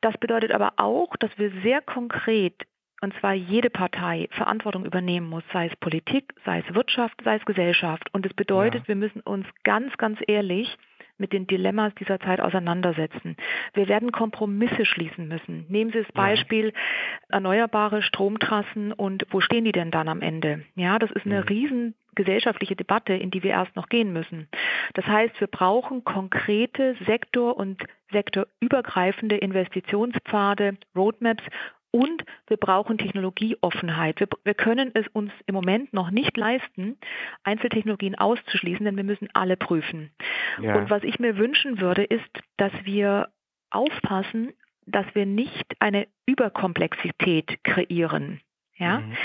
Das 0.00 0.16
bedeutet 0.18 0.52
aber 0.52 0.74
auch, 0.76 1.16
dass 1.16 1.30
wir 1.38 1.50
sehr 1.62 1.80
konkret, 1.80 2.54
und 3.00 3.14
zwar 3.20 3.34
jede 3.34 3.70
Partei, 3.70 4.28
Verantwortung 4.32 4.84
übernehmen 4.84 5.28
muss, 5.28 5.44
sei 5.52 5.66
es 5.66 5.76
Politik, 5.76 6.32
sei 6.44 6.62
es 6.66 6.74
Wirtschaft, 6.74 7.20
sei 7.24 7.36
es 7.36 7.44
Gesellschaft. 7.44 8.12
Und 8.12 8.26
es 8.26 8.34
bedeutet, 8.34 8.82
ja. 8.82 8.88
wir 8.88 8.96
müssen 8.96 9.20
uns 9.20 9.46
ganz, 9.64 9.96
ganz 9.96 10.18
ehrlich 10.26 10.76
mit 11.20 11.32
den 11.32 11.46
Dilemmas 11.46 11.94
dieser 11.96 12.18
Zeit 12.18 12.40
auseinandersetzen. 12.40 13.36
Wir 13.74 13.88
werden 13.88 14.10
Kompromisse 14.10 14.86
schließen 14.86 15.28
müssen. 15.28 15.66
Nehmen 15.68 15.92
Sie 15.92 15.98
das 15.98 16.12
Beispiel 16.12 16.66
ja. 16.68 16.72
erneuerbare 17.28 18.02
Stromtrassen 18.02 18.92
und 18.92 19.26
wo 19.30 19.40
stehen 19.40 19.64
die 19.64 19.72
denn 19.72 19.90
dann 19.90 20.08
am 20.08 20.22
Ende? 20.22 20.64
Ja, 20.74 20.98
das 20.98 21.10
ist 21.10 21.26
eine 21.26 21.42
mhm. 21.42 21.48
riesen 21.48 21.94
gesellschaftliche 22.14 22.74
Debatte, 22.74 23.14
in 23.14 23.30
die 23.30 23.42
wir 23.42 23.50
erst 23.50 23.76
noch 23.76 23.88
gehen 23.88 24.12
müssen. 24.12 24.48
Das 24.94 25.06
heißt, 25.06 25.40
wir 25.40 25.46
brauchen 25.46 26.04
konkrete 26.04 26.96
sektor- 27.06 27.56
und 27.56 27.82
sektorübergreifende 28.12 29.36
Investitionspfade, 29.36 30.76
Roadmaps 30.96 31.44
und 31.92 32.24
wir 32.46 32.56
brauchen 32.56 32.98
Technologieoffenheit. 32.98 34.20
Wir, 34.20 34.28
wir, 34.44 34.54
können 34.54 34.90
es 34.94 35.06
uns 35.08 35.32
im 35.46 35.54
Moment 35.54 35.92
noch 35.92 36.10
nicht 36.10 36.36
leisten, 36.36 36.98
Einzeltechnologien 37.42 38.14
auszuschließen, 38.14 38.84
denn 38.84 38.96
wir 38.96 39.04
müssen 39.04 39.28
alle 39.32 39.56
prüfen. 39.56 40.10
Ja. 40.60 40.76
Und 40.76 40.90
was 40.90 41.02
ich 41.02 41.18
mir 41.18 41.36
wünschen 41.36 41.80
würde, 41.80 42.04
ist, 42.04 42.30
dass 42.56 42.72
wir 42.84 43.28
aufpassen, 43.70 44.52
dass 44.86 45.06
wir 45.14 45.26
nicht 45.26 45.74
eine 45.80 46.06
Überkomplexität 46.26 47.62
kreieren. 47.64 48.40
Ja? 48.76 49.00
Mhm. 49.00 49.16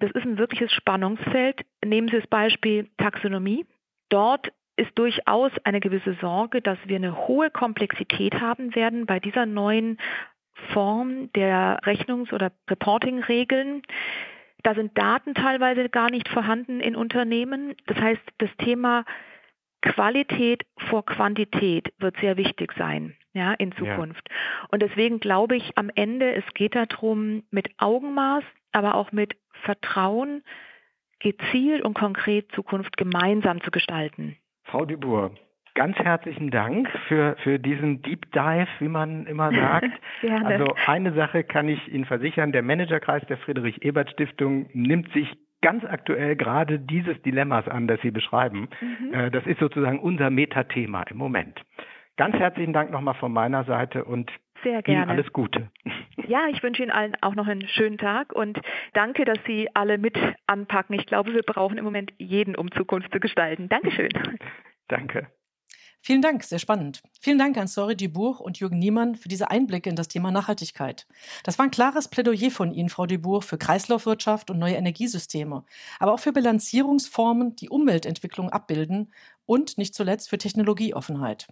Das 0.00 0.10
ist 0.10 0.24
ein 0.24 0.38
wirkliches 0.38 0.72
Spannungsfeld. 0.72 1.64
Nehmen 1.84 2.08
Sie 2.08 2.16
das 2.16 2.26
Beispiel 2.26 2.90
Taxonomie. 2.98 3.66
Dort 4.10 4.52
ist 4.76 4.98
durchaus 4.98 5.52
eine 5.64 5.80
gewisse 5.80 6.14
Sorge, 6.20 6.60
dass 6.60 6.78
wir 6.86 6.96
eine 6.96 7.26
hohe 7.28 7.50
Komplexität 7.50 8.40
haben 8.40 8.74
werden 8.74 9.06
bei 9.06 9.20
dieser 9.20 9.46
neuen 9.46 9.98
Form 10.72 11.32
der 11.32 11.80
Rechnungs- 11.84 12.32
oder 12.32 12.52
Reporting-Regeln. 12.68 13.82
Da 14.62 14.74
sind 14.74 14.96
Daten 14.96 15.34
teilweise 15.34 15.88
gar 15.88 16.10
nicht 16.10 16.28
vorhanden 16.28 16.80
in 16.80 16.96
Unternehmen. 16.96 17.74
Das 17.86 17.98
heißt, 17.98 18.22
das 18.38 18.50
Thema 18.58 19.04
Qualität 19.82 20.62
vor 20.88 21.04
Quantität 21.04 21.92
wird 21.98 22.16
sehr 22.18 22.36
wichtig 22.36 22.72
sein 22.78 23.14
ja, 23.34 23.52
in 23.52 23.72
Zukunft. 23.72 24.26
Ja. 24.30 24.68
Und 24.70 24.80
deswegen 24.80 25.20
glaube 25.20 25.56
ich 25.56 25.76
am 25.76 25.90
Ende, 25.94 26.32
es 26.32 26.44
geht 26.54 26.74
darum, 26.74 27.42
mit 27.50 27.68
Augenmaß, 27.78 28.44
aber 28.72 28.94
auch 28.94 29.12
mit 29.12 29.36
Vertrauen 29.64 30.42
gezielt 31.18 31.82
und 31.82 31.94
konkret 31.94 32.50
Zukunft 32.52 32.96
gemeinsam 32.96 33.62
zu 33.62 33.70
gestalten. 33.70 34.36
Frau 34.64 34.84
Dubourg, 34.84 35.32
ganz 35.74 35.96
herzlichen 35.98 36.50
Dank 36.50 36.88
für, 37.08 37.36
für 37.42 37.58
diesen 37.58 38.02
Deep 38.02 38.30
Dive, 38.32 38.68
wie 38.78 38.88
man 38.88 39.26
immer 39.26 39.50
sagt. 39.54 39.90
Gerne. 40.20 40.46
Also 40.46 40.74
eine 40.86 41.12
Sache 41.12 41.44
kann 41.44 41.68
ich 41.68 41.92
Ihnen 41.92 42.04
versichern, 42.04 42.52
der 42.52 42.62
Managerkreis 42.62 43.24
der 43.26 43.38
Friedrich-Ebert-Stiftung 43.38 44.68
nimmt 44.72 45.12
sich 45.12 45.28
ganz 45.62 45.84
aktuell 45.84 46.36
gerade 46.36 46.78
dieses 46.78 47.20
Dilemmas 47.22 47.66
an, 47.68 47.88
das 47.88 48.00
Sie 48.02 48.10
beschreiben. 48.10 48.68
Mhm. 48.80 49.14
Äh, 49.14 49.30
das 49.30 49.46
ist 49.46 49.60
sozusagen 49.60 49.98
unser 49.98 50.30
Metathema 50.30 51.02
im 51.04 51.16
Moment. 51.16 51.58
Ganz 52.16 52.36
herzlichen 52.36 52.72
Dank 52.72 52.90
nochmal 52.92 53.14
von 53.14 53.32
meiner 53.32 53.64
Seite 53.64 54.04
und 54.04 54.30
sehr 54.64 54.82
gerne. 54.82 55.02
Ihnen 55.02 55.10
alles 55.10 55.32
Gute. 55.32 55.70
Ja, 56.26 56.48
ich 56.50 56.62
wünsche 56.62 56.82
Ihnen 56.82 56.90
allen 56.90 57.14
auch 57.20 57.36
noch 57.36 57.46
einen 57.46 57.68
schönen 57.68 57.98
Tag 57.98 58.32
und 58.32 58.58
danke, 58.92 59.24
dass 59.24 59.38
Sie 59.46 59.68
alle 59.74 59.98
mit 59.98 60.16
anpacken. 60.46 60.98
Ich 60.98 61.06
glaube, 61.06 61.32
wir 61.32 61.42
brauchen 61.42 61.78
im 61.78 61.84
Moment 61.84 62.12
jeden, 62.18 62.56
um 62.56 62.72
Zukunft 62.72 63.12
zu 63.12 63.20
gestalten. 63.20 63.68
Dankeschön. 63.68 64.10
danke. 64.88 65.28
Vielen 66.06 66.20
Dank, 66.20 66.42
sehr 66.44 66.58
spannend. 66.58 67.02
Vielen 67.18 67.38
Dank 67.38 67.56
an 67.56 67.66
Sori 67.66 67.96
Dubourg 67.96 68.38
und 68.38 68.60
Jürgen 68.60 68.78
Niemann 68.78 69.14
für 69.14 69.28
diese 69.28 69.50
Einblicke 69.50 69.88
in 69.88 69.96
das 69.96 70.08
Thema 70.08 70.30
Nachhaltigkeit. 70.30 71.06
Das 71.44 71.58
war 71.58 71.64
ein 71.64 71.70
klares 71.70 72.08
Plädoyer 72.08 72.50
von 72.50 72.72
Ihnen, 72.72 72.90
Frau 72.90 73.06
Dubourg, 73.06 73.42
für 73.42 73.56
Kreislaufwirtschaft 73.56 74.50
und 74.50 74.58
neue 74.58 74.74
Energiesysteme, 74.74 75.64
aber 75.98 76.12
auch 76.12 76.20
für 76.20 76.34
Bilanzierungsformen, 76.34 77.56
die 77.56 77.70
Umweltentwicklung 77.70 78.50
abbilden 78.50 79.14
und 79.46 79.78
nicht 79.78 79.94
zuletzt 79.94 80.28
für 80.28 80.36
Technologieoffenheit. 80.36 81.48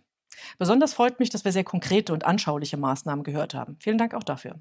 Besonders 0.58 0.94
freut 0.94 1.20
mich, 1.20 1.30
dass 1.30 1.44
wir 1.44 1.52
sehr 1.52 1.64
konkrete 1.64 2.12
und 2.12 2.24
anschauliche 2.24 2.76
Maßnahmen 2.76 3.24
gehört 3.24 3.54
haben. 3.54 3.76
Vielen 3.80 3.98
Dank 3.98 4.14
auch 4.14 4.22
dafür. 4.22 4.60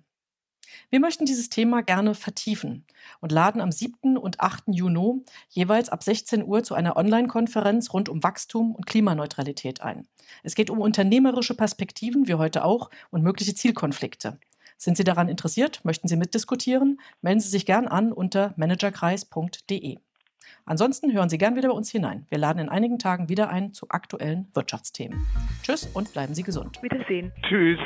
Wir 0.89 0.99
möchten 0.99 1.25
dieses 1.25 1.49
Thema 1.49 1.81
gerne 1.81 2.15
vertiefen 2.15 2.85
und 3.19 3.31
laden 3.31 3.61
am 3.61 3.71
7. 3.71 4.17
und 4.17 4.39
8. 4.39 4.63
Juni 4.67 5.23
jeweils 5.49 5.89
ab 5.89 6.03
16 6.03 6.43
Uhr 6.43 6.63
zu 6.63 6.75
einer 6.75 6.95
Online-Konferenz 6.95 7.93
rund 7.93 8.09
um 8.09 8.23
Wachstum 8.23 8.73
und 8.75 8.85
Klimaneutralität 8.85 9.81
ein. 9.81 10.07
Es 10.43 10.55
geht 10.55 10.69
um 10.69 10.79
unternehmerische 10.79 11.55
Perspektiven, 11.55 12.27
wie 12.27 12.35
heute 12.35 12.63
auch, 12.63 12.89
und 13.09 13.23
mögliche 13.23 13.55
Zielkonflikte. 13.55 14.39
Sind 14.77 14.97
Sie 14.97 15.03
daran 15.03 15.29
interessiert? 15.29 15.83
Möchten 15.83 16.07
Sie 16.07 16.15
mitdiskutieren? 16.15 16.99
Melden 17.21 17.39
Sie 17.39 17.49
sich 17.49 17.65
gern 17.65 17.87
an 17.87 18.11
unter 18.11 18.53
managerkreis.de. 18.57 19.97
Ansonsten 20.65 21.13
hören 21.13 21.29
Sie 21.29 21.37
gern 21.37 21.55
wieder 21.55 21.69
bei 21.69 21.75
uns 21.75 21.91
hinein. 21.91 22.25
Wir 22.29 22.37
laden 22.37 22.59
in 22.59 22.69
einigen 22.69 22.99
Tagen 22.99 23.29
wieder 23.29 23.49
ein 23.49 23.73
zu 23.73 23.87
aktuellen 23.89 24.47
Wirtschaftsthemen. 24.53 25.25
Tschüss 25.63 25.85
und 25.93 26.13
bleiben 26.13 26.33
Sie 26.33 26.43
gesund. 26.43 26.81
Wiedersehen. 26.81 27.31
Tschüss. 27.47 27.79